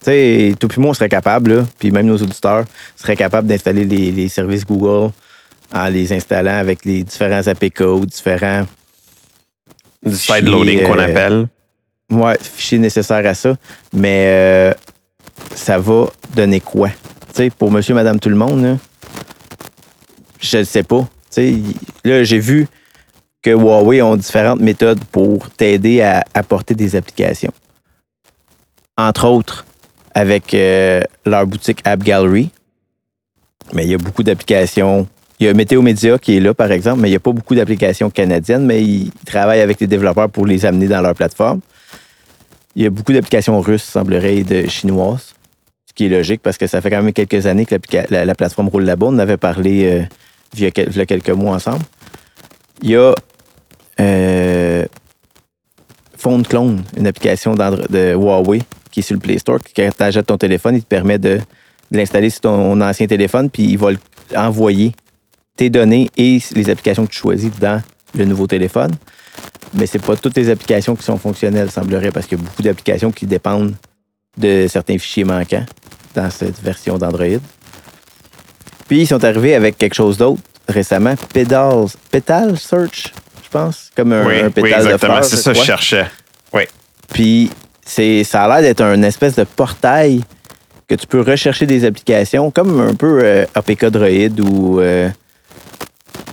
Tu 0.00 0.10
sais, 0.10 0.54
tout 0.58 0.68
puis 0.68 0.80
moi, 0.80 0.90
on 0.90 0.94
serait 0.94 1.08
capable, 1.08 1.66
puis 1.78 1.90
même 1.90 2.06
nos 2.06 2.16
auditeurs 2.16 2.64
seraient 2.96 3.16
capables 3.16 3.46
d'installer 3.46 3.84
les, 3.84 4.28
services 4.28 4.66
Google 4.66 5.12
en 5.72 5.88
les 5.88 6.12
installant 6.12 6.58
avec 6.58 6.84
les 6.84 7.04
différents 7.04 7.46
APK 7.46 7.80
ou 7.80 8.04
différents. 8.04 8.66
Du 10.04 10.16
side 10.16 10.46
loading 10.46 10.82
qu'on 10.82 10.98
euh, 10.98 11.04
appelle. 11.04 11.48
Ouais, 12.10 12.36
fichiers 12.40 12.78
nécessaires 12.78 13.24
à 13.24 13.34
ça. 13.34 13.56
Mais 13.92 14.24
euh, 14.26 14.74
ça 15.54 15.78
va 15.78 16.06
donner 16.34 16.60
quoi? 16.60 16.90
Sais, 17.34 17.50
pour 17.50 17.70
monsieur, 17.70 17.94
madame, 17.94 18.20
tout 18.20 18.28
le 18.28 18.36
monde, 18.36 18.78
je 20.40 20.58
ne 20.58 20.64
sais 20.64 20.84
pas 20.84 21.06
là, 22.04 22.24
j'ai 22.24 22.38
vu 22.38 22.68
que 23.42 23.50
Huawei 23.50 24.02
ont 24.02 24.16
différentes 24.16 24.60
méthodes 24.60 25.02
pour 25.10 25.50
t'aider 25.50 26.00
à 26.00 26.24
apporter 26.34 26.74
des 26.74 26.96
applications. 26.96 27.52
Entre 28.96 29.26
autres, 29.26 29.66
avec 30.14 30.54
euh, 30.54 31.02
leur 31.26 31.46
boutique 31.46 31.80
App 31.84 32.02
Gallery. 32.02 32.50
Mais 33.72 33.84
il 33.84 33.90
y 33.90 33.94
a 33.94 33.98
beaucoup 33.98 34.22
d'applications. 34.22 35.08
Il 35.40 35.46
y 35.46 35.48
a 35.48 35.54
Météo 35.54 35.82
Média 35.82 36.16
qui 36.18 36.36
est 36.36 36.40
là, 36.40 36.54
par 36.54 36.70
exemple, 36.70 37.00
mais 37.00 37.08
il 37.08 37.12
n'y 37.12 37.16
a 37.16 37.20
pas 37.20 37.32
beaucoup 37.32 37.56
d'applications 37.56 38.08
canadiennes, 38.10 38.64
mais 38.64 38.82
ils 38.82 39.10
travaillent 39.26 39.60
avec 39.60 39.80
les 39.80 39.88
développeurs 39.88 40.30
pour 40.30 40.46
les 40.46 40.64
amener 40.64 40.86
dans 40.86 41.00
leur 41.00 41.14
plateforme. 41.14 41.60
Il 42.76 42.84
y 42.84 42.86
a 42.86 42.90
beaucoup 42.90 43.12
d'applications 43.12 43.60
russes, 43.60 43.82
semblerait, 43.82 44.36
et 44.36 44.44
de 44.44 44.68
chinoises, 44.68 45.34
qui 45.94 46.06
est 46.06 46.08
logique 46.08 46.42
parce 46.42 46.58
que 46.58 46.66
ça 46.66 46.80
fait 46.80 46.90
quand 46.90 47.02
même 47.02 47.12
quelques 47.12 47.46
années 47.46 47.66
que 47.66 47.76
la, 48.10 48.34
plateforme 48.34 48.68
roule 48.68 48.84
là-bas. 48.84 49.06
On 49.10 49.18
avait 49.18 49.36
parlé 49.36 49.84
euh, 49.84 50.02
il 50.56 50.62
y 50.62 50.66
a 50.66 50.70
quelques 51.06 51.30
mois 51.30 51.54
ensemble. 51.54 51.84
Il 52.82 52.90
y 52.90 52.96
a 52.96 53.14
euh, 54.00 54.84
Phone 56.16 56.44
Clone, 56.46 56.82
une 56.96 57.06
application 57.06 57.54
de 57.54 58.14
Huawei 58.14 58.62
qui 58.90 59.00
est 59.00 59.02
sur 59.02 59.14
le 59.14 59.20
Play 59.20 59.38
Store. 59.38 59.58
Quand 59.74 59.90
tu 59.96 60.02
achètes 60.02 60.26
ton 60.26 60.38
téléphone, 60.38 60.76
il 60.76 60.82
te 60.82 60.86
permet 60.86 61.18
de, 61.18 61.40
l'installer 61.90 62.30
sur 62.30 62.42
ton 62.42 62.80
ancien 62.80 63.06
téléphone, 63.06 63.50
puis 63.50 63.64
il 63.64 63.78
va 63.78 63.90
envoyer 64.36 64.92
tes 65.56 65.70
données 65.70 66.10
et 66.16 66.38
les 66.54 66.70
applications 66.70 67.06
que 67.06 67.12
tu 67.12 67.18
choisis 67.18 67.50
dans 67.60 67.82
le 68.16 68.24
nouveau 68.24 68.46
téléphone. 68.46 68.92
Mais 69.74 69.86
c'est 69.86 70.00
pas 70.00 70.16
toutes 70.16 70.36
les 70.36 70.50
applications 70.50 70.94
qui 70.96 71.02
sont 71.02 71.18
fonctionnelles, 71.18 71.70
semblerait, 71.70 72.10
parce 72.10 72.26
qu'il 72.26 72.38
y 72.38 72.40
a 72.40 72.44
beaucoup 72.44 72.62
d'applications 72.62 73.10
qui 73.10 73.26
dépendent 73.26 73.74
de 74.36 74.66
certains 74.68 74.98
fichiers 74.98 75.24
manquants 75.24 75.64
dans 76.14 76.30
cette 76.30 76.60
version 76.60 76.98
d'Android. 76.98 77.40
Puis 78.88 79.00
ils 79.00 79.06
sont 79.06 79.24
arrivés 79.24 79.54
avec 79.54 79.78
quelque 79.78 79.94
chose 79.94 80.18
d'autre 80.18 80.42
récemment, 80.68 81.14
Pedals, 81.32 81.88
Petal 82.10 82.58
Search, 82.58 83.12
je 83.42 83.48
pense, 83.50 83.90
comme 83.94 84.12
un, 84.12 84.26
oui, 84.26 84.50
pétale 84.50 84.62
oui, 84.62 84.72
exactement, 84.72 85.22
c'est 85.22 85.36
ça 85.36 85.52
que 85.52 85.58
je 85.58 85.64
cherchais. 85.64 86.06
Oui. 86.52 86.62
Puis 87.12 87.50
c'est, 87.84 88.24
ça 88.24 88.44
a 88.44 88.48
l'air 88.48 88.68
d'être 88.68 88.82
un 88.82 89.02
espèce 89.02 89.36
de 89.36 89.44
portail 89.44 90.22
que 90.88 90.94
tu 90.94 91.06
peux 91.06 91.20
rechercher 91.20 91.66
des 91.66 91.84
applications, 91.84 92.50
comme 92.50 92.80
un 92.80 92.94
peu 92.94 93.20
euh, 93.22 93.44
APK 93.54 93.86
Droid 93.86 94.40
ou 94.40 94.80
euh, 94.80 95.08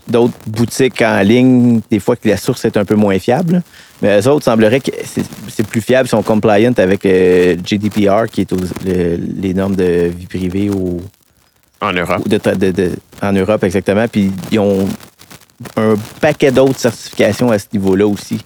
d'autres 0.07 0.33
boutiques 0.47 1.01
en 1.01 1.21
ligne, 1.21 1.81
des 1.89 1.99
fois 1.99 2.15
que 2.15 2.27
la 2.27 2.37
source 2.37 2.65
est 2.65 2.77
un 2.77 2.85
peu 2.85 2.95
moins 2.95 3.17
fiable. 3.19 3.61
Mais 4.01 4.19
eux 4.19 4.27
autres 4.27 4.45
sembleraient 4.45 4.79
que 4.79 4.91
c'est, 5.03 5.67
plus 5.67 5.81
fiable, 5.81 6.07
ils 6.07 6.09
sont 6.09 6.23
compliant 6.23 6.73
avec 6.77 7.03
le 7.03 7.57
GDPR, 7.63 8.25
qui 8.31 8.41
est 8.41 8.53
les 8.83 9.53
normes 9.53 9.75
de 9.75 10.11
vie 10.15 10.25
privée 10.25 10.69
au, 10.69 11.01
en 11.81 11.93
Europe. 11.93 12.21
en 13.21 13.33
Europe, 13.33 13.63
exactement. 13.63 14.07
Puis 14.07 14.31
ils 14.51 14.59
ont 14.59 14.87
un 15.75 15.95
paquet 16.19 16.51
d'autres 16.51 16.79
certifications 16.79 17.51
à 17.51 17.57
ce 17.57 17.65
niveau-là 17.73 18.07
aussi 18.07 18.39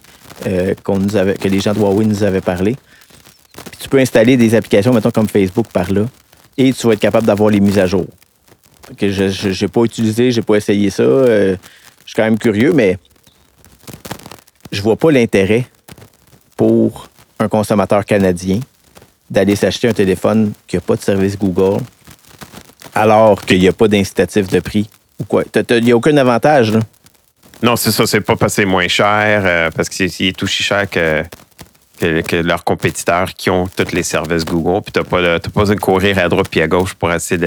euh, 0.46 0.74
qu'on 0.82 0.98
nous 0.98 1.16
avait, 1.16 1.34
que 1.34 1.48
les 1.48 1.60
gens 1.60 1.74
de 1.74 1.78
Huawei 1.78 2.06
nous 2.06 2.24
avaient 2.24 2.40
parlé. 2.40 2.76
Puis 3.70 3.80
tu 3.80 3.88
peux 3.88 3.98
installer 3.98 4.36
des 4.36 4.54
applications, 4.54 4.92
mettons 4.92 5.10
comme 5.10 5.28
Facebook 5.28 5.66
par 5.72 5.92
là, 5.92 6.06
et 6.56 6.72
tu 6.72 6.86
vas 6.86 6.94
être 6.94 7.00
capable 7.00 7.26
d'avoir 7.26 7.50
les 7.50 7.60
mises 7.60 7.78
à 7.78 7.86
jour. 7.86 8.06
Que 8.96 9.10
je 9.10 9.64
n'ai 9.64 9.68
pas 9.68 9.82
utilisé, 9.82 10.30
j'ai 10.30 10.42
pas 10.42 10.56
essayé 10.56 10.88
ça. 10.90 11.02
Euh, 11.02 11.56
je 12.04 12.10
suis 12.10 12.16
quand 12.16 12.24
même 12.24 12.38
curieux, 12.38 12.72
mais 12.72 12.98
je 14.76 14.82
vois 14.82 14.96
pas 14.96 15.10
l'intérêt 15.10 15.66
pour 16.56 17.08
un 17.38 17.48
consommateur 17.48 18.04
canadien 18.04 18.60
d'aller 19.30 19.56
s'acheter 19.56 19.88
un 19.88 19.92
téléphone 19.92 20.52
qui 20.66 20.76
n'a 20.76 20.80
pas 20.80 20.96
de 20.96 21.02
service 21.02 21.36
Google, 21.36 21.82
alors 22.94 23.44
qu'il 23.44 23.60
n'y 23.60 23.68
a 23.68 23.72
pas 23.72 23.88
d'incitatif 23.88 24.48
de 24.48 24.60
prix 24.60 24.88
ou 25.20 25.24
quoi. 25.24 25.44
Il 25.70 25.84
n'y 25.84 25.92
a 25.92 25.96
aucun 25.96 26.16
avantage, 26.16 26.72
là. 26.72 26.80
Non, 27.62 27.74
c'est 27.76 27.90
ça, 27.90 28.06
c'est 28.06 28.20
pas 28.20 28.36
passer 28.36 28.66
moins 28.66 28.86
cher 28.86 29.42
euh, 29.44 29.70
parce 29.74 29.88
qu'il 29.88 30.06
est 30.06 30.36
tout 30.36 30.46
cher 30.46 30.88
que, 30.90 31.24
que, 31.98 32.36
leurs 32.36 32.64
compétiteurs 32.64 33.32
qui 33.32 33.48
ont 33.48 33.66
tous 33.66 33.92
les 33.92 34.02
services 34.02 34.44
Google. 34.44 34.82
Puis 34.82 34.92
tu 34.92 35.00
n'as 35.00 35.04
pas, 35.06 35.40
pas 35.40 35.60
besoin 35.60 35.74
de 35.74 35.80
courir 35.80 36.18
à 36.18 36.28
droite 36.28 36.48
puis 36.50 36.60
à 36.60 36.68
gauche 36.68 36.92
pour 36.92 37.10
essayer 37.10 37.40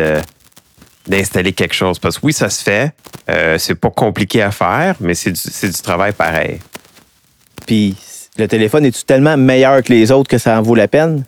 d'installer 1.08 1.54
quelque 1.54 1.76
chose. 1.76 2.00
Parce 2.00 2.18
que 2.18 2.26
oui, 2.26 2.34
ça 2.34 2.50
se 2.50 2.64
fait. 2.64 2.92
Euh, 3.30 3.60
c'est 3.60 3.76
pas 3.76 3.92
compliqué 3.92 4.42
à 4.42 4.50
faire, 4.50 4.96
mais 5.00 5.14
c'est 5.14 5.32
du, 5.32 5.82
travail 5.84 6.14
pareil. 6.14 6.60
Puis 7.70 7.96
le 8.40 8.48
téléphone 8.48 8.84
est-tu 8.84 9.04
tellement 9.04 9.38
meilleur 9.38 9.84
que 9.84 9.94
les 9.94 10.12
autres 10.12 10.28
que 10.28 10.40
ça 10.40 10.58
en 10.58 10.64
vaut 10.64 10.74
la 10.74 10.88
peine? 10.88 11.24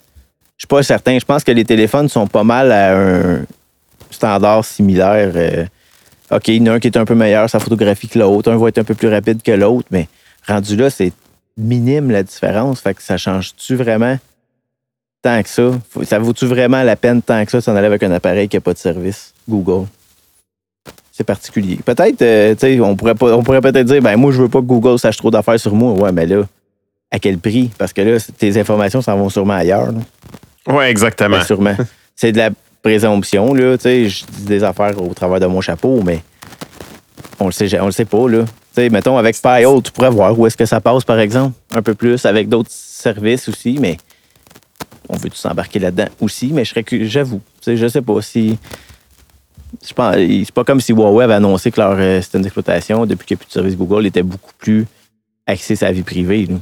Je 0.57 0.63
suis 0.63 0.67
pas 0.67 0.81
certain. 0.81 1.19
Je 1.19 1.23
pense 1.23 1.43
que 1.43 1.51
les 1.51 1.65
téléphones 1.65 2.09
sont 2.09 2.25
pas 2.25 2.43
mal 2.43 2.71
à 2.71 2.97
un, 2.97 3.45
standard 4.09 4.65
similaire. 4.65 5.33
Euh, 5.35 5.65
OK, 6.31 6.47
il 6.47 6.55
y 6.55 6.61
en 6.61 6.73
a 6.73 6.75
un 6.77 6.79
qui 6.79 6.87
est 6.87 6.97
un 6.97 7.05
peu 7.05 7.13
meilleur 7.13 7.47
sa 7.47 7.59
photographie 7.59 8.07
que 8.07 8.17
l'autre, 8.17 8.51
un 8.51 8.57
va 8.57 8.69
être 8.69 8.79
un 8.79 8.83
peu 8.83 8.95
plus 8.95 9.07
rapide 9.07 9.43
que 9.43 9.51
l'autre, 9.51 9.87
mais 9.91 10.07
rendu 10.47 10.75
là, 10.75 10.89
c'est 10.89 11.13
minime 11.57 12.09
la 12.09 12.23
différence. 12.23 12.81
Fait 12.81 12.95
que 12.95 13.03
ça 13.03 13.17
change-tu 13.17 13.75
vraiment 13.75 14.17
tant 15.21 15.43
que 15.43 15.49
ça? 15.49 15.69
Ça 16.05 16.17
vaut-tu 16.17 16.47
vraiment 16.47 16.81
la 16.81 16.95
peine 16.95 17.21
tant 17.21 17.45
que 17.45 17.51
ça 17.51 17.59
de 17.59 17.63
s'en 17.63 17.75
aller 17.75 17.85
avec 17.85 18.01
un 18.01 18.11
appareil 18.11 18.49
qui 18.49 18.57
n'a 18.57 18.61
pas 18.61 18.73
de 18.73 18.79
service? 18.79 19.35
Google? 19.47 19.85
C'est 21.21 21.25
particulier. 21.25 21.77
Peut-être, 21.85 22.23
euh, 22.23 22.55
tu 22.55 22.61
sais, 22.61 22.79
on 22.79 22.95
pourrait, 22.95 23.13
on 23.21 23.43
pourrait 23.43 23.61
peut-être 23.61 23.85
dire, 23.85 24.01
ben 24.01 24.17
moi, 24.17 24.31
je 24.31 24.41
veux 24.41 24.49
pas 24.49 24.57
que 24.57 24.65
Google 24.65 24.97
sache 24.97 25.17
trop 25.17 25.29
d'affaires 25.29 25.59
sur 25.59 25.75
moi. 25.75 25.91
Ouais, 25.91 26.11
mais 26.11 26.25
là, 26.25 26.47
à 27.11 27.19
quel 27.19 27.37
prix? 27.37 27.69
Parce 27.77 27.93
que 27.93 28.01
là, 28.01 28.17
tes 28.39 28.59
informations 28.59 29.03
s'en 29.03 29.15
vont 29.15 29.29
sûrement 29.29 29.53
ailleurs. 29.53 29.89
Oui, 30.67 30.83
exactement. 30.85 31.37
Ben, 31.37 31.43
sûrement. 31.43 31.75
C'est 32.15 32.31
de 32.31 32.39
la 32.39 32.49
présomption, 32.81 33.53
là. 33.53 33.77
Tu 33.77 33.83
sais, 33.83 34.09
je 34.09 34.25
dis 34.31 34.45
des 34.45 34.63
affaires 34.63 34.99
au 34.99 35.13
travers 35.13 35.39
de 35.39 35.45
mon 35.45 35.61
chapeau, 35.61 36.01
mais 36.03 36.23
on 37.39 37.45
le 37.45 37.51
sait, 37.51 37.79
on 37.79 37.85
le 37.85 37.91
sait 37.91 38.05
pas, 38.05 38.27
là. 38.27 38.45
sais, 38.73 38.89
mettons, 38.89 39.19
avec 39.19 39.35
Spyhole, 39.35 39.83
tu 39.83 39.91
pourrais 39.91 40.09
voir 40.09 40.39
où 40.39 40.47
est-ce 40.47 40.57
que 40.57 40.65
ça 40.65 40.81
passe, 40.81 41.03
par 41.03 41.19
exemple, 41.19 41.53
un 41.71 41.83
peu 41.83 41.93
plus, 41.93 42.25
avec 42.25 42.49
d'autres 42.49 42.71
services 42.71 43.47
aussi, 43.47 43.77
mais 43.79 43.97
on 45.07 45.17
veut 45.17 45.29
tous 45.29 45.45
embarquer 45.45 45.77
là-dedans 45.77 46.07
aussi, 46.19 46.51
mais 46.51 46.65
je 46.65 46.71
serais 46.71 46.83
que 46.83 47.05
j'avoue. 47.05 47.41
Je 47.67 47.87
sais 47.87 48.01
pas 48.01 48.19
si. 48.23 48.57
Je 49.87 49.93
pense, 49.93 50.15
c'est 50.15 50.51
pas 50.51 50.63
comme 50.63 50.81
si 50.81 50.91
Huawei 50.91 51.23
avait 51.23 51.35
annoncé 51.35 51.71
que 51.71 51.79
leur 51.79 51.95
euh, 51.97 52.21
système 52.21 52.41
d'exploitation, 52.41 53.05
depuis 53.05 53.25
qu'il 53.25 53.35
n'y 53.35 53.39
a 53.39 53.41
plus 53.41 53.47
de 53.47 53.53
service 53.53 53.77
Google, 53.77 54.05
était 54.05 54.23
beaucoup 54.23 54.51
plus 54.57 54.85
axé 55.47 55.75
sur 55.75 55.87
sa 55.87 55.91
vie 55.91 56.03
privée. 56.03 56.45
Là. 56.45 56.55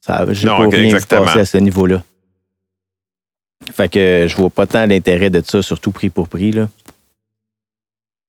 Ça, 0.00 0.26
j'ai 0.32 0.48
pas 0.48 0.66
rien 0.68 0.96
à 0.96 1.44
ce 1.44 1.58
niveau-là. 1.58 2.02
Fait 3.72 3.88
que 3.88 4.26
je 4.28 4.36
vois 4.36 4.50
pas 4.50 4.66
tant 4.66 4.86
l'intérêt 4.86 5.30
de 5.30 5.42
ça, 5.44 5.62
surtout 5.62 5.92
prix 5.92 6.08
pour 6.08 6.28
prix. 6.28 6.52
Là. 6.52 6.68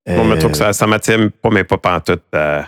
Bon, 0.08 0.26
mais 0.26 0.38
que 0.38 0.54
ça, 0.58 0.74
ça 0.74 0.88
m'attire 0.88 1.30
pas, 1.42 1.50
mais 1.50 1.64
pas 1.64 1.78
pantoute. 1.78 2.24
Euh... 2.36 2.62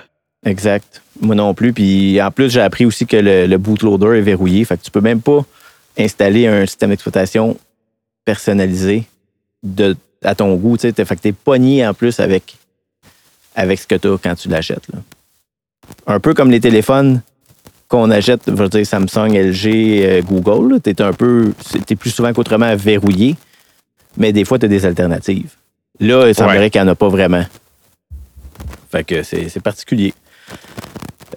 Exact. 0.46 1.02
Moi 1.20 1.36
non 1.36 1.54
plus. 1.54 1.74
Puis 1.74 2.22
en 2.22 2.32
plus, 2.32 2.50
j'ai 2.52 2.62
appris 2.62 2.86
aussi 2.86 3.06
que 3.06 3.18
le, 3.18 3.48
le, 3.48 3.58
bootloader 3.58 4.18
est 4.18 4.22
verrouillé. 4.22 4.64
Fait 4.66 4.78
que 4.78 4.84
tu 4.84 4.92
peux 4.92 5.02
même 5.02 5.22
pas 5.22 5.42
installer 5.98 6.48
un 6.48 6.66
système 6.66 6.90
d'exploitation 6.90 7.58
personnalisé 8.26 9.06
de, 9.64 9.96
à 10.24 10.36
ton 10.36 10.56
goût. 10.56 10.78
Fait 10.78 10.94
que 10.94 11.16
t'es 11.16 11.32
pogné 11.32 11.86
en 11.86 11.94
plus 11.94 12.20
avec, 12.20 12.58
avec 13.56 13.80
ce 13.80 13.88
que 13.88 13.96
tu 13.96 14.08
as 14.08 14.18
quand 14.18 14.36
tu 14.36 14.50
l'achètes. 14.50 14.88
Un 16.08 16.20
peu 16.20 16.34
comme 16.34 16.52
les 16.52 16.60
téléphones 16.60 17.22
qu'on 17.88 18.10
achète, 18.10 18.42
je 18.48 18.52
veux 18.52 18.70
dire 18.70 18.86
Samsung, 18.86 19.34
LG, 19.34 19.68
euh, 19.68 20.22
Google. 20.22 20.80
Tu 20.82 20.90
es 20.90 21.02
un 21.02 21.14
peu. 21.14 21.54
T'es 21.86 21.96
plus 21.96 22.10
souvent 22.10 22.34
qu'autrement 22.34 22.76
verrouillé, 22.76 23.36
mais 24.18 24.32
des 24.32 24.46
fois, 24.46 24.58
tu 24.58 24.66
as 24.66 24.70
des 24.70 24.86
alternatives. 24.86 25.52
Là, 26.00 26.28
il 26.28 26.36
semblerait 26.36 26.70
qu'il 26.70 26.82
n'y 26.82 26.88
en 26.88 26.92
a 26.92 26.96
pas 26.96 27.10
vraiment. 27.10 27.44
Fait 28.92 29.04
que 29.04 29.24
c'est 29.24 29.62
particulier. 29.62 30.14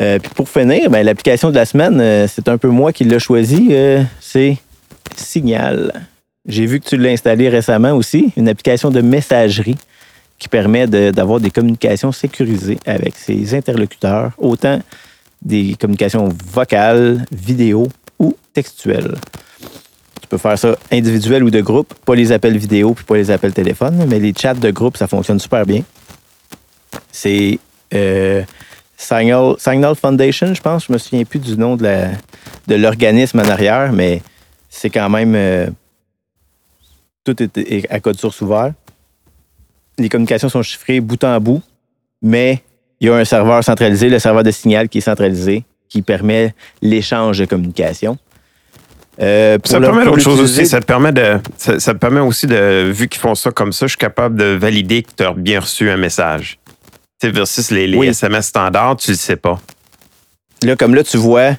Euh, 0.01 0.18
puis 0.18 0.31
pour 0.35 0.49
finir, 0.49 0.90
ben, 0.90 1.05
l'application 1.05 1.51
de 1.51 1.55
la 1.55 1.64
semaine, 1.64 2.01
euh, 2.01 2.27
c'est 2.29 2.49
un 2.49 2.59
peu 2.59 2.68
moi 2.68 2.92
qui 2.92 3.05
l'ai 3.05 3.18
choisi. 3.18 3.68
Euh, 3.70 4.03
c'est 4.20 4.59
Signal. 5.14 6.07
J'ai 6.46 6.66
vu 6.66 6.80
que 6.80 6.88
tu 6.88 6.96
l'as 6.96 7.11
installé 7.11 7.48
récemment 7.48 7.92
aussi, 7.92 8.32
une 8.37 8.48
application 8.48 8.90
de 8.90 9.00
messagerie 9.00 9.76
qui 10.38 10.48
permet 10.48 10.87
d'avoir 10.87 11.40
des 11.40 11.50
communications 11.50 12.12
sécurisées 12.12 12.78
avec 12.87 13.16
ses 13.16 13.54
interlocuteurs, 13.54 14.32
autant 14.38 14.80
des 15.42 15.76
communications 15.80 16.28
vocales, 16.52 17.24
vidéo 17.32 17.88
ou 18.18 18.37
textuelles. 18.52 19.14
Tu 20.20 20.28
peux 20.28 20.38
faire 20.38 20.59
ça 20.59 20.76
individuel 20.92 21.44
ou 21.44 21.50
de 21.50 21.61
groupe, 21.61 21.94
pas 22.04 22.14
les 22.14 22.32
appels 22.32 22.56
vidéo 22.56 22.94
puis 22.94 23.04
pas 23.04 23.16
les 23.16 23.30
appels 23.30 23.52
téléphone, 23.52 24.04
mais 24.09 24.18
les 24.18 24.35
chats 24.37 24.54
de 24.54 24.70
groupe, 24.70 24.96
ça 24.96 25.06
fonctionne 25.06 25.38
super 25.38 25.64
bien. 25.64 25.82
C'est 27.11 27.59
Signal, 28.96 29.54
Signal 29.59 29.94
Foundation, 29.94 30.54
je 30.54 30.61
pense. 30.61 30.87
Je 30.87 30.92
me 30.92 30.98
souviens 30.98 31.24
plus 31.24 31.38
du 31.38 31.56
nom 31.56 31.76
de, 31.76 32.06
de 32.66 32.74
l'organisme 32.74 33.40
en 33.40 33.48
arrière, 33.48 33.92
mais 33.92 34.22
c'est 34.68 34.90
quand 34.90 35.09
même. 35.09 35.35
Euh, 35.35 35.66
tout 37.26 37.42
est, 37.42 37.90
à 37.90 38.00
code 38.00 38.18
source 38.18 38.40
ouvert. 38.40 38.72
Les 39.98 40.08
communications 40.08 40.48
sont 40.48 40.62
chiffrées 40.62 41.00
bout 41.00 41.22
en 41.24 41.40
bout, 41.40 41.62
mais 42.22 42.62
il 43.00 43.08
y 43.08 43.10
a 43.10 43.16
un 43.16 43.24
serveur 43.24 43.62
centralisé, 43.64 44.08
le 44.08 44.18
serveur 44.18 44.44
de 44.44 44.50
signal 44.50 44.88
qui 44.88 44.98
est 44.98 45.02
centralisé, 45.02 45.64
qui 45.88 46.02
permet 46.02 46.54
l'échange 46.80 47.38
de 47.38 47.44
communication. 47.44 48.16
Euh, 49.20 49.58
ça 49.64 49.80
permet 49.80 50.04
d'autres 50.04 50.20
choses 50.20 50.40
aussi. 50.40 50.66
Ça 50.66 50.80
te 50.80 50.84
permet 50.84 51.12
de, 51.12 51.38
ça, 51.56 51.94
permet 51.94 52.20
aussi 52.20 52.46
de, 52.46 52.90
vu 52.90 53.08
qu'ils 53.08 53.20
font 53.20 53.34
ça 53.34 53.50
comme 53.50 53.72
ça, 53.72 53.86
je 53.86 53.90
suis 53.90 53.98
capable 53.98 54.36
de 54.36 54.44
valider 54.44 55.02
que 55.02 55.10
tu 55.16 55.24
as 55.24 55.32
bien 55.32 55.60
reçu 55.60 55.90
un 55.90 55.96
message 55.96 56.58
versus 57.22 57.70
les, 57.70 57.86
les 57.88 58.08
SMS 58.08 58.46
standards, 58.46 58.98
tu 58.98 59.10
le 59.10 59.16
sais 59.16 59.36
pas. 59.36 59.60
Là, 60.62 60.76
comme 60.76 60.94
là, 60.94 61.02
tu 61.02 61.16
vois, 61.16 61.52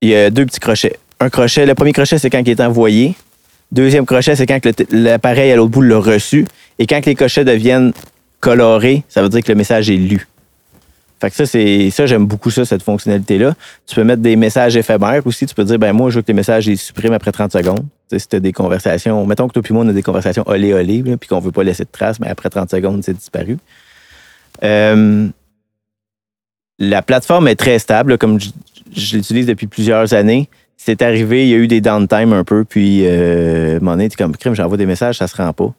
il 0.00 0.08
y 0.08 0.16
a 0.16 0.30
deux 0.30 0.44
petits 0.44 0.58
crochets. 0.58 0.98
Un 1.20 1.30
crochet, 1.30 1.66
le 1.66 1.74
premier 1.74 1.92
crochet, 1.92 2.18
c'est 2.18 2.30
quand 2.30 2.40
il 2.40 2.50
est 2.50 2.60
envoyé. 2.60 3.14
Deuxième 3.72 4.06
crochet, 4.06 4.36
c'est 4.36 4.46
quand 4.46 4.60
l'appareil 4.90 5.50
à 5.50 5.56
l'autre 5.56 5.70
bout 5.70 5.82
l'a 5.82 5.98
reçu. 5.98 6.46
Et 6.78 6.86
quand 6.86 7.04
les 7.04 7.14
crochets 7.14 7.44
deviennent 7.44 7.92
colorés, 8.40 9.02
ça 9.08 9.22
veut 9.22 9.28
dire 9.28 9.42
que 9.42 9.50
le 9.50 9.56
message 9.56 9.90
est 9.90 9.96
lu. 9.96 10.26
Fait 11.20 11.30
que 11.30 11.36
ça, 11.36 11.46
c'est 11.46 11.90
ça, 11.90 12.04
j'aime 12.04 12.26
beaucoup 12.26 12.50
ça, 12.50 12.64
cette 12.66 12.82
fonctionnalité-là. 12.82 13.54
Tu 13.86 13.94
peux 13.94 14.04
mettre 14.04 14.20
des 14.20 14.36
messages 14.36 14.76
éphémères 14.76 15.26
aussi. 15.26 15.46
Tu 15.46 15.54
peux 15.54 15.64
dire, 15.64 15.78
ben 15.78 15.92
moi, 15.94 16.10
je 16.10 16.16
veux 16.16 16.22
que 16.22 16.28
les 16.28 16.34
messages 16.34 16.66
les 16.66 16.76
suppriment 16.76 17.14
après 17.14 17.32
30 17.32 17.52
secondes. 17.52 17.86
tu 18.10 18.16
as 18.36 18.40
des 18.40 18.52
conversations, 18.52 19.24
mettons 19.24 19.48
que 19.48 19.54
toi 19.54 19.62
et 19.68 19.72
moi, 19.72 19.84
on 19.84 19.88
a 19.88 19.94
des 19.94 20.02
conversations 20.02 20.44
olé 20.46 20.74
olé, 20.74 21.02
puis 21.18 21.28
qu'on 21.28 21.40
veut 21.40 21.52
pas 21.52 21.64
laisser 21.64 21.84
de 21.84 21.90
traces, 21.90 22.20
mais 22.20 22.28
après 22.28 22.50
30 22.50 22.70
secondes, 22.70 23.02
c'est 23.02 23.14
disparu. 23.14 23.56
Euh, 24.62 25.28
la 26.78 27.00
plateforme 27.00 27.48
est 27.48 27.56
très 27.56 27.78
stable, 27.78 28.18
comme 28.18 28.38
je, 28.38 29.16
l'utilise 29.16 29.46
depuis 29.46 29.66
plusieurs 29.66 30.12
années. 30.12 30.50
C'est 30.76 31.02
arrivé, 31.02 31.46
il 31.46 31.50
y 31.50 31.54
a 31.54 31.56
eu 31.56 31.68
des 31.68 31.80
downtime 31.80 32.32
un 32.32 32.44
peu, 32.44 32.64
puis 32.64 33.02
euh, 33.04 33.78
mon 33.80 33.96
tu 33.96 34.16
comme 34.16 34.36
crime, 34.36 34.54
j'envoie 34.54 34.76
des 34.76 34.86
messages, 34.86 35.18
ça 35.18 35.26
se 35.26 35.36
rend 35.36 35.52
pas. 35.52 35.72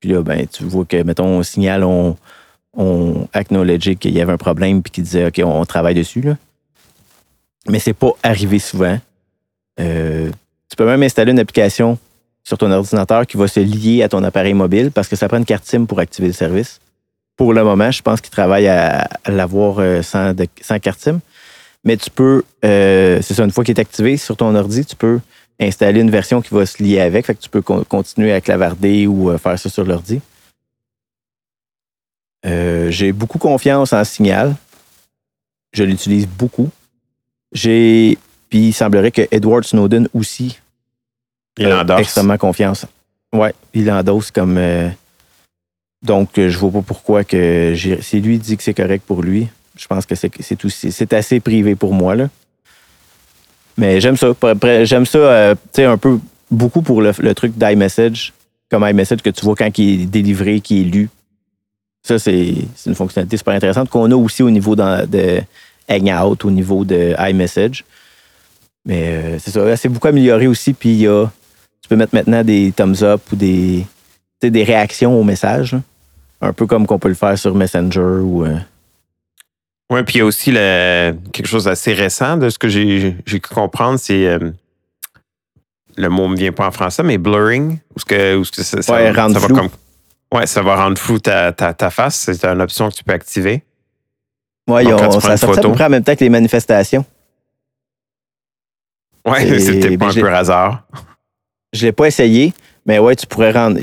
Puis 0.00 0.10
là, 0.10 0.22
ben, 0.22 0.46
tu 0.46 0.64
vois 0.64 0.84
que, 0.84 1.02
mettons, 1.02 1.26
on 1.26 1.42
signale, 1.42 1.84
on, 1.84 2.16
on 2.76 3.28
acknowledge 3.32 3.94
qu'il 3.96 4.12
y 4.12 4.20
avait 4.20 4.32
un 4.32 4.36
problème, 4.36 4.82
puis 4.82 4.90
qu'il 4.90 5.04
disait, 5.04 5.26
OK, 5.26 5.40
on, 5.44 5.64
travaille 5.64 5.94
dessus. 5.94 6.20
Là. 6.20 6.36
Mais 7.68 7.78
c'est 7.78 7.94
pas 7.94 8.12
arrivé 8.22 8.58
souvent. 8.58 8.98
Euh, 9.80 10.30
tu 10.68 10.76
peux 10.76 10.86
même 10.86 11.02
installer 11.02 11.32
une 11.32 11.38
application 11.38 11.98
sur 12.44 12.58
ton 12.58 12.70
ordinateur 12.70 13.26
qui 13.26 13.36
va 13.36 13.48
se 13.48 13.60
lier 13.60 14.02
à 14.02 14.08
ton 14.08 14.22
appareil 14.24 14.54
mobile 14.54 14.90
parce 14.92 15.08
que 15.08 15.16
ça 15.16 15.28
prend 15.28 15.38
une 15.38 15.44
carte 15.44 15.64
SIM 15.64 15.86
pour 15.86 15.98
activer 15.98 16.28
le 16.28 16.32
service 16.32 16.80
pour 17.36 17.52
le 17.52 17.62
moment, 17.62 17.90
je 17.90 18.02
pense 18.02 18.20
qu'ils 18.20 18.30
travaillent 18.30 18.68
à, 18.68 19.08
l'avoir 19.28 19.76
euh, 19.78 20.02
sans, 20.02 20.34
carte 20.80 21.00
SIM. 21.00 21.20
Mais 21.86 21.96
tu 21.96 22.10
peux, 22.10 22.42
euh, 22.64 23.22
c'est 23.22 23.32
ça, 23.32 23.44
une 23.44 23.50
fois 23.50 23.64
qu'il 23.64 23.74
est 23.74 23.80
activé 23.80 24.18
sur 24.18 24.36
ton 24.36 24.54
ordi, 24.54 24.84
tu 24.84 24.96
peux 24.96 25.20
installer 25.58 26.00
une 26.00 26.10
version 26.10 26.42
qui 26.42 26.52
va 26.52 26.66
se 26.66 26.82
lier 26.82 27.00
avec. 27.00 27.24
Fait 27.24 27.34
que 27.34 27.40
tu 27.40 27.48
peux 27.48 27.62
continuer 27.62 28.32
à 28.32 28.42
clavarder 28.42 29.06
ou 29.06 29.30
euh, 29.30 29.38
faire 29.38 29.58
ça 29.58 29.70
sur 29.70 29.84
l'ordi. 29.84 30.20
j'ai 32.44 33.12
beaucoup 33.12 33.38
confiance 33.38 33.94
en 33.94 34.04
Signal. 34.04 34.54
Je 35.72 35.84
l'utilise 35.84 36.26
beaucoup. 36.26 36.70
J'ai. 37.52 38.18
Puis 38.50 38.68
il 38.68 38.72
semblerait 38.72 39.10
que 39.10 39.22
Edward 39.30 39.64
Snowden 39.64 40.08
aussi. 40.12 40.60
Il 41.58 41.72
endosse. 41.72 42.00
extrêmement 42.00 42.36
confiance. 42.36 42.84
Ouais, 43.32 43.54
il 43.72 43.90
endosse 43.90 44.30
comme. 44.30 44.58
Donc, 46.06 46.38
euh, 46.38 46.48
je 46.48 46.58
vois 46.58 46.70
pas 46.70 46.82
pourquoi 46.82 47.24
que 47.24 47.74
si 48.00 48.20
lui 48.20 48.38
dit 48.38 48.56
que 48.56 48.62
c'est 48.62 48.74
correct 48.74 49.04
pour 49.06 49.22
lui, 49.22 49.48
je 49.76 49.86
pense 49.86 50.06
que 50.06 50.14
c'est 50.14 51.12
assez 51.12 51.40
privé 51.40 51.74
pour 51.74 51.92
moi 51.92 52.14
là. 52.14 52.28
Mais 53.76 54.00
j'aime 54.00 54.16
ça. 54.16 54.32
J'aime 54.84 55.06
ça, 55.06 55.18
euh, 55.18 55.54
un 55.78 55.98
peu 55.98 56.18
beaucoup 56.50 56.82
pour 56.82 57.02
le, 57.02 57.34
truc 57.34 57.56
d'iMessage, 57.56 58.32
comme 58.70 58.86
iMessage 58.88 59.22
que 59.22 59.30
tu 59.30 59.44
vois 59.44 59.54
quand 59.54 59.78
il 59.78 60.02
est 60.02 60.06
délivré, 60.06 60.60
qui 60.60 60.82
est 60.82 60.84
lu. 60.84 61.10
Ça, 62.02 62.18
c'est 62.18 62.54
une 62.86 62.94
fonctionnalité 62.94 63.36
super 63.36 63.54
intéressante 63.54 63.90
qu'on 63.90 64.10
a 64.10 64.14
aussi 64.14 64.42
au 64.42 64.50
niveau 64.50 64.76
de 64.76 65.40
Hangout, 65.88 66.44
au 66.44 66.50
niveau 66.50 66.84
de 66.84 67.14
iMessage. 67.18 67.84
Mais 68.86 69.08
euh, 69.08 69.38
c'est 69.40 69.50
ça, 69.50 69.76
c'est 69.76 69.88
beaucoup 69.88 70.06
amélioré 70.06 70.46
aussi. 70.46 70.72
Puis 70.72 70.90
il 70.90 71.00
y 71.00 71.08
a, 71.08 71.26
tu 71.82 71.88
peux 71.88 71.96
mettre 71.96 72.14
maintenant 72.14 72.44
des 72.44 72.72
thumbs 72.74 73.02
up 73.02 73.20
ou 73.32 73.36
des, 73.36 73.84
des 74.40 74.64
réactions 74.64 75.18
aux 75.18 75.24
messages. 75.24 75.76
Un 76.40 76.52
peu 76.52 76.66
comme 76.66 76.86
qu'on 76.86 76.98
peut 76.98 77.08
le 77.08 77.14
faire 77.14 77.36
sur 77.36 77.54
Messenger 77.54 78.00
ou. 78.00 78.44
Euh, 78.44 78.56
oui, 79.90 80.02
puis 80.02 80.16
il 80.16 80.18
y 80.18 80.20
a 80.20 80.24
aussi 80.24 80.52
quelque 80.52 81.46
chose 81.46 81.64
d'assez 81.64 81.92
récent 81.92 82.36
de 82.36 82.50
ce 82.50 82.58
que 82.58 82.68
j'ai 82.68 83.12
pu 83.24 83.40
comprendre, 83.40 83.98
c'est. 83.98 84.26
Euh, 84.26 84.50
le 85.96 86.08
mot 86.08 86.24
ne 86.24 86.32
me 86.32 86.36
vient 86.36 86.52
pas 86.52 86.66
en 86.66 86.70
français, 86.72 87.02
mais 87.02 87.16
blurring. 87.18 87.78
Ou 87.94 88.00
ce 88.00 88.04
que, 88.04 88.62
ça, 88.62 88.92
ouais, 88.92 89.12
va 89.12 89.48
comme. 89.48 89.68
Ouais, 90.34 90.46
ça 90.46 90.60
va 90.60 90.76
rendre 90.76 90.98
flou 90.98 91.18
ta, 91.20 91.52
face. 91.90 92.16
C'est 92.16 92.44
une 92.44 92.60
option 92.60 92.90
que 92.90 92.94
tu 92.96 93.04
peux 93.04 93.12
activer. 93.12 93.62
Oui, 94.68 94.84
ça 95.20 95.36
sortit 95.36 95.60
à 95.60 95.62
peu 95.62 95.72
près 95.72 95.84
en 95.84 95.90
même 95.90 96.02
temps 96.02 96.14
que 96.14 96.24
les 96.24 96.28
manifestations. 96.28 97.04
Oui, 99.24 99.60
c'était 99.60 99.96
pas 99.96 100.10
un 100.10 100.14
peu 100.14 100.34
hasard. 100.34 100.82
Je 101.72 101.86
l'ai 101.86 101.92
pas 101.92 102.06
essayé, 102.06 102.52
mais 102.86 103.00
ouais, 103.00 103.16
tu 103.16 103.26
pourrais 103.26 103.50
rendre. 103.50 103.78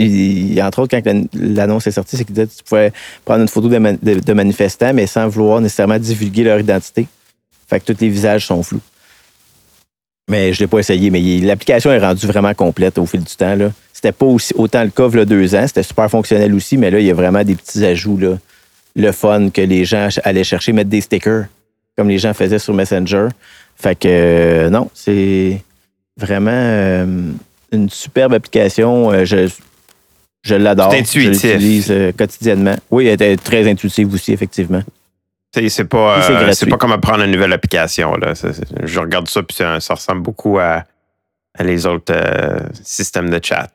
entre 0.61 0.79
autres, 0.79 0.97
quand 0.97 1.27
l'annonce 1.33 1.87
est 1.87 1.91
sortie, 1.91 2.15
c'est 2.15 2.23
que 2.23 2.31
tu 2.31 2.63
pouvais 2.65 2.93
prendre 3.25 3.41
une 3.41 3.49
photo 3.49 3.67
de, 3.67 4.33
manifestants, 4.33 4.93
mais 4.93 5.07
sans 5.07 5.27
vouloir 5.27 5.59
nécessairement 5.59 5.99
divulguer 5.99 6.45
leur 6.45 6.59
identité. 6.59 7.07
Fait 7.67 7.81
que 7.81 7.91
tous 7.91 7.99
les 7.99 8.09
visages 8.09 8.47
sont 8.47 8.63
flous. 8.63 8.81
Mais 10.29 10.53
je 10.53 10.61
ne 10.61 10.63
l'ai 10.63 10.67
pas 10.67 10.79
essayé, 10.79 11.09
mais 11.09 11.21
l'application 11.41 11.91
est 11.91 11.99
rendue 11.99 12.25
vraiment 12.27 12.53
complète 12.53 12.97
au 12.97 13.05
fil 13.05 13.21
du 13.21 13.35
temps. 13.35 13.55
Là. 13.55 13.71
C'était 13.91 14.13
pas 14.13 14.25
aussi, 14.25 14.53
autant 14.55 14.83
le 14.83 14.89
cas 14.89 15.09
il 15.09 15.17
y 15.17 15.21
a 15.21 15.25
deux 15.25 15.53
ans. 15.53 15.67
C'était 15.67 15.83
super 15.83 16.09
fonctionnel 16.09 16.53
aussi, 16.53 16.77
mais 16.77 16.89
là, 16.89 16.99
il 16.99 17.05
y 17.05 17.11
a 17.11 17.13
vraiment 17.13 17.43
des 17.43 17.55
petits 17.55 17.85
ajouts. 17.85 18.17
Là. 18.17 18.37
Le 18.95 19.11
fun 19.11 19.49
que 19.49 19.61
les 19.61 19.83
gens 19.83 20.07
allaient 20.23 20.45
chercher, 20.45 20.71
mettre 20.71 20.89
des 20.89 21.01
stickers, 21.01 21.47
comme 21.97 22.07
les 22.07 22.19
gens 22.19 22.33
faisaient 22.33 22.59
sur 22.59 22.73
Messenger. 22.73 23.27
Fait 23.75 23.95
que 23.95 24.07
euh, 24.07 24.69
non, 24.69 24.89
c'est 24.93 25.61
vraiment. 26.15 26.51
Euh, 26.53 27.31
une 27.73 27.89
superbe 27.89 28.33
application. 28.33 29.11
Euh, 29.11 29.25
je, 29.25 29.49
je 30.43 30.55
l'adore. 30.55 30.91
C'est 30.91 30.99
intuitif. 30.99 31.41
Je 31.41 31.47
l'utilise 31.47 31.91
euh, 31.91 32.11
quotidiennement. 32.11 32.75
Oui, 32.91 33.07
elle 33.07 33.21
est 33.21 33.41
très 33.41 33.69
intuitive 33.69 34.13
aussi, 34.13 34.33
effectivement. 34.33 34.81
C'est 35.53 35.85
pas, 35.85 36.17
euh, 36.17 36.51
c'est 36.53 36.65
pas 36.65 36.77
comme 36.77 36.91
apprendre 36.91 37.23
une 37.23 37.31
nouvelle 37.31 37.53
application. 37.53 38.15
Là. 38.15 38.33
je 38.83 38.99
regarde 38.99 39.29
ça, 39.29 39.43
puis 39.43 39.55
ça, 39.55 39.93
ressemble 39.93 40.21
beaucoup 40.21 40.57
à, 40.57 40.83
les 41.59 41.85
autres 41.85 42.11
euh, 42.11 42.57
systèmes 42.81 43.29
de 43.29 43.39
chat. 43.41 43.69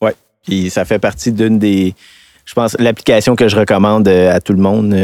Oui, 0.00 0.12
puis 0.44 0.70
ça 0.70 0.86
fait 0.86 0.98
partie 0.98 1.30
d'une 1.30 1.58
des. 1.58 1.94
Je 2.46 2.54
pense 2.54 2.74
l'application 2.78 3.36
que 3.36 3.48
je 3.48 3.56
recommande 3.56 4.08
à 4.08 4.40
tout 4.40 4.54
le 4.54 4.60
monde 4.60 4.96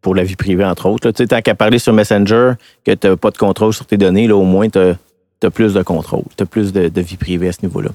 pour 0.00 0.14
la 0.14 0.22
vie 0.22 0.36
privée, 0.36 0.64
entre 0.64 0.86
autres. 0.86 1.10
Tu 1.10 1.24
sais, 1.24 1.26
tant 1.26 1.42
qu'à 1.42 1.54
parler 1.54 1.78
sur 1.78 1.92
Messenger, 1.92 2.52
que 2.84 2.92
tu 2.92 3.06
n'as 3.06 3.16
pas 3.16 3.30
de 3.30 3.36
contrôle 3.36 3.74
sur 3.74 3.84
tes 3.84 3.98
données, 3.98 4.26
là, 4.28 4.36
au 4.36 4.44
moins, 4.44 4.70
tu 4.70 4.78
as, 4.78 4.94
plus 5.50 5.74
de 5.74 5.82
contrôle, 5.82 6.24
tu 6.36 6.42
as 6.42 6.46
plus 6.46 6.72
de 6.72 7.00
vie 7.00 7.16
privée 7.16 7.48
à 7.48 7.52
ce 7.52 7.62
niveau-là 7.62 7.90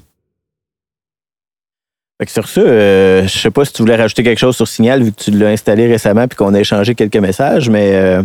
sur 2.29 2.47
ça, 2.47 2.61
euh, 2.61 3.23
je 3.23 3.39
sais 3.39 3.51
pas 3.51 3.65
si 3.65 3.73
tu 3.73 3.81
voulais 3.81 3.95
rajouter 3.95 4.23
quelque 4.23 4.39
chose 4.39 4.55
sur 4.55 4.67
Signal 4.67 5.01
vu 5.01 5.11
que 5.11 5.23
tu 5.23 5.31
l'as 5.31 5.49
installé 5.49 5.87
récemment 5.87 6.27
puis 6.27 6.37
qu'on 6.37 6.53
a 6.53 6.59
échangé 6.59 6.93
quelques 6.95 7.17
messages, 7.17 7.69
mais. 7.69 7.95
Euh, 7.95 8.23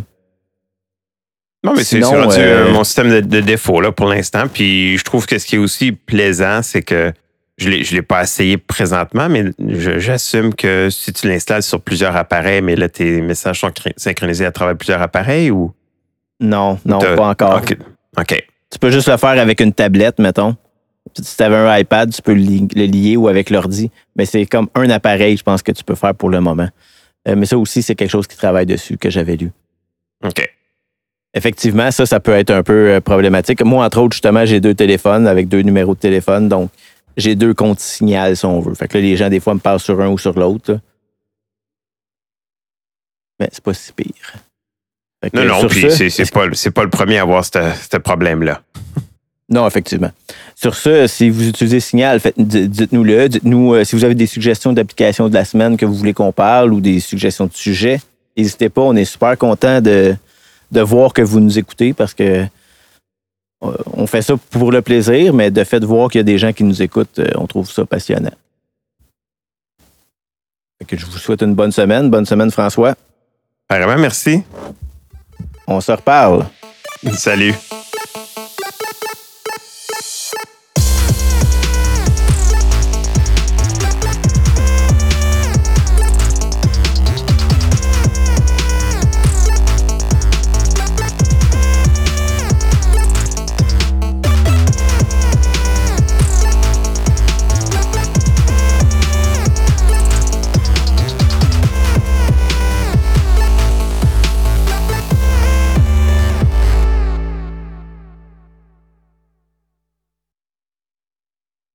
non, 1.65 1.73
mais 1.75 1.83
c'est 1.83 2.03
euh, 2.05 2.71
mon 2.71 2.85
système 2.85 3.21
de, 3.21 3.41
défaut 3.41 3.81
là, 3.81 3.91
pour 3.91 4.07
l'instant. 4.07 4.45
Puis 4.53 4.99
je 4.99 5.05
trouve 5.05 5.27
que 5.27 5.39
ce 5.39 5.47
qui 5.47 5.57
est 5.57 5.59
aussi 5.59 5.93
plaisant, 5.93 6.63
c'est 6.63 6.83
que 6.83 7.13
je 7.57 7.71
ne 7.71 7.75
l'ai 7.75 8.03
pas 8.03 8.23
essayé 8.23 8.59
présentement, 8.59 9.29
mais 9.29 9.47
j'assume 9.59 10.55
que 10.55 10.91
si 10.91 11.13
tu 11.13 11.27
l'installes 11.27 11.63
sur 11.63 11.81
plusieurs 11.81 12.15
appareils, 12.15 12.61
mais 12.61 12.77
là, 12.77 12.89
tes 12.89 13.21
messages 13.23 13.61
sont 13.61 13.73
synchronisés 13.97 14.45
à 14.45 14.53
travers 14.53 14.77
plusieurs 14.77 15.01
appareils 15.01 15.51
ou? 15.51 15.73
Non, 16.39 16.79
non, 16.85 16.99
pas 16.99 17.29
encore. 17.29 17.63
OK. 18.19 18.47
Tu 18.71 18.79
peux 18.79 18.91
juste 18.91 19.09
le 19.09 19.17
faire 19.17 19.39
avec 19.39 19.61
une 19.61 19.73
tablette, 19.73 20.19
mettons. 20.19 20.57
Si 21.21 21.37
tu 21.37 21.43
avais 21.43 21.57
un 21.57 21.79
iPad, 21.79 22.13
tu 22.13 22.21
peux 22.21 22.35
le 22.35 22.87
lier 22.87 23.17
ou 23.17 23.29
avec 23.29 23.51
l'ordi, 23.51 23.91
mais 24.17 24.27
c'est 24.27 24.45
comme 24.47 24.69
un 24.75 24.91
appareil, 24.91 25.37
je 25.37 25.43
pense, 25.43 25.63
que 25.63 25.73
tu 25.73 25.85
peux 25.85 25.95
faire 25.95 26.15
pour 26.15 26.31
le 26.31 26.41
moment. 26.41 26.69
Euh, 27.29 27.37
mais 27.37 27.47
ça 27.47 27.57
aussi, 27.57 27.83
c'est 27.83 27.95
quelque 27.95 28.11
chose 28.11 28.27
qui 28.27 28.37
travaille 28.37 28.67
dessus, 28.67 28.99
que 28.99 29.09
j'avais 29.09 29.37
lu. 29.37 29.53
OK. 30.25 30.49
Effectivement, 31.35 31.91
ça, 31.91 32.07
ça 32.07 32.19
peut 32.19 32.33
être 32.33 32.51
un 32.51 32.63
peu 32.63 32.91
euh, 32.91 33.01
problématique. 33.01 33.63
Moi, 33.63 33.85
entre 33.85 34.01
autres, 34.01 34.15
justement, 34.15 34.45
j'ai 34.47 34.61
deux 34.61 34.75
téléphones 34.75 35.27
avec 35.27 35.49
deux 35.49 35.61
numéros 35.61 35.95
de 35.95 36.01
téléphone, 36.01 36.49
donc 36.49 36.71
j'ai 37.17 37.35
deux 37.35 37.55
comptes 37.55 37.81
signal, 37.81 38.37
si 38.37 38.45
on 38.47 38.61
veut. 38.61 38.75
Fait 38.75 38.89
que 38.89 38.97
là, 38.97 39.03
les 39.03 39.17
gens, 39.17 39.29
des 39.29 39.41
fois, 39.41 39.55
me 39.55 39.61
parlent 39.61 39.81
sur 39.81 40.01
un 40.01 40.09
ou 40.09 40.19
sur 40.19 40.39
l'autre. 40.39 40.79
Mais 43.39 43.49
c'est 43.53 43.63
pas 43.63 43.75
si 43.75 43.93
pire. 43.93 44.35
Non, 45.33 45.45
non, 45.45 45.67
puis 45.67 45.91
c'est 45.91 46.31
pas, 46.31 46.47
pas 46.75 46.85
le 46.85 46.91
premier 46.91 47.19
à 47.19 47.23
avoir 47.23 47.45
ce 47.45 47.97
problème-là. 47.97 48.63
Non, 49.49 49.67
effectivement. 49.67 50.11
Sur 50.57 50.75
ce, 50.75 51.07
si 51.07 51.31
vous 51.31 51.49
utilisez 51.49 51.79
Signal, 51.79 52.21
dites-nous-le. 52.37 53.29
Dites-nous 53.29 53.75
euh, 53.75 53.85
si 53.85 53.95
vous 53.95 54.05
avez 54.05 54.17
des 54.17 54.27
suggestions 54.27 54.73
d'applications 54.73 55.29
de 55.29 55.35
la 55.35 55.45
semaine 55.45 55.77
que 55.77 55.87
vous 55.87 55.95
voulez 55.95 56.15
qu'on 56.15 56.33
parle 56.33 56.73
ou 56.73 56.81
des 56.81 56.99
suggestions 56.99 57.47
de 57.47 57.53
sujets. 57.53 58.01
N'hésitez 58.37 58.69
pas, 58.69 58.83
on 58.83 58.97
est 58.97 59.05
super 59.05 59.39
content 59.39 59.81
de, 59.81 60.17
de 60.73 60.81
voir 60.81 61.13
que 61.13 61.23
vous 61.23 61.39
nous 61.39 61.59
écoutez 61.59 61.93
parce 61.93 62.13
que 62.13 62.45
euh, 63.63 63.77
on 63.93 64.07
fait 64.07 64.23
ça 64.23 64.35
pour 64.51 64.73
le 64.73 64.83
plaisir, 64.83 65.33
mais 65.33 65.51
de 65.51 65.63
fait 65.63 65.79
de 65.79 65.87
voir 65.87 66.11
qu'il 66.11 66.19
y 66.19 66.21
a 66.21 66.25
des 66.25 66.39
gens 66.39 66.53
qui 66.53 66.65
nous 66.65 66.83
écoutent, 66.83 67.21
euh, 67.21 67.31
on 67.37 67.47
trouve 67.47 67.71
ça 67.71 67.87
passionnant. 67.87 68.35
que 70.87 70.97
je 70.97 71.07
vous 71.07 71.19
souhaite 71.19 71.43
une 71.43 71.55
bonne 71.55 71.73
semaine. 71.73 72.11
Bonne 72.11 72.27
semaine, 72.27 72.51
François. 72.51 72.95
Vraiment, 73.71 73.97
merci. 73.97 74.43
On 75.67 75.81
se 75.81 75.93
reparle. 75.93 76.47
Salut. 77.13 77.55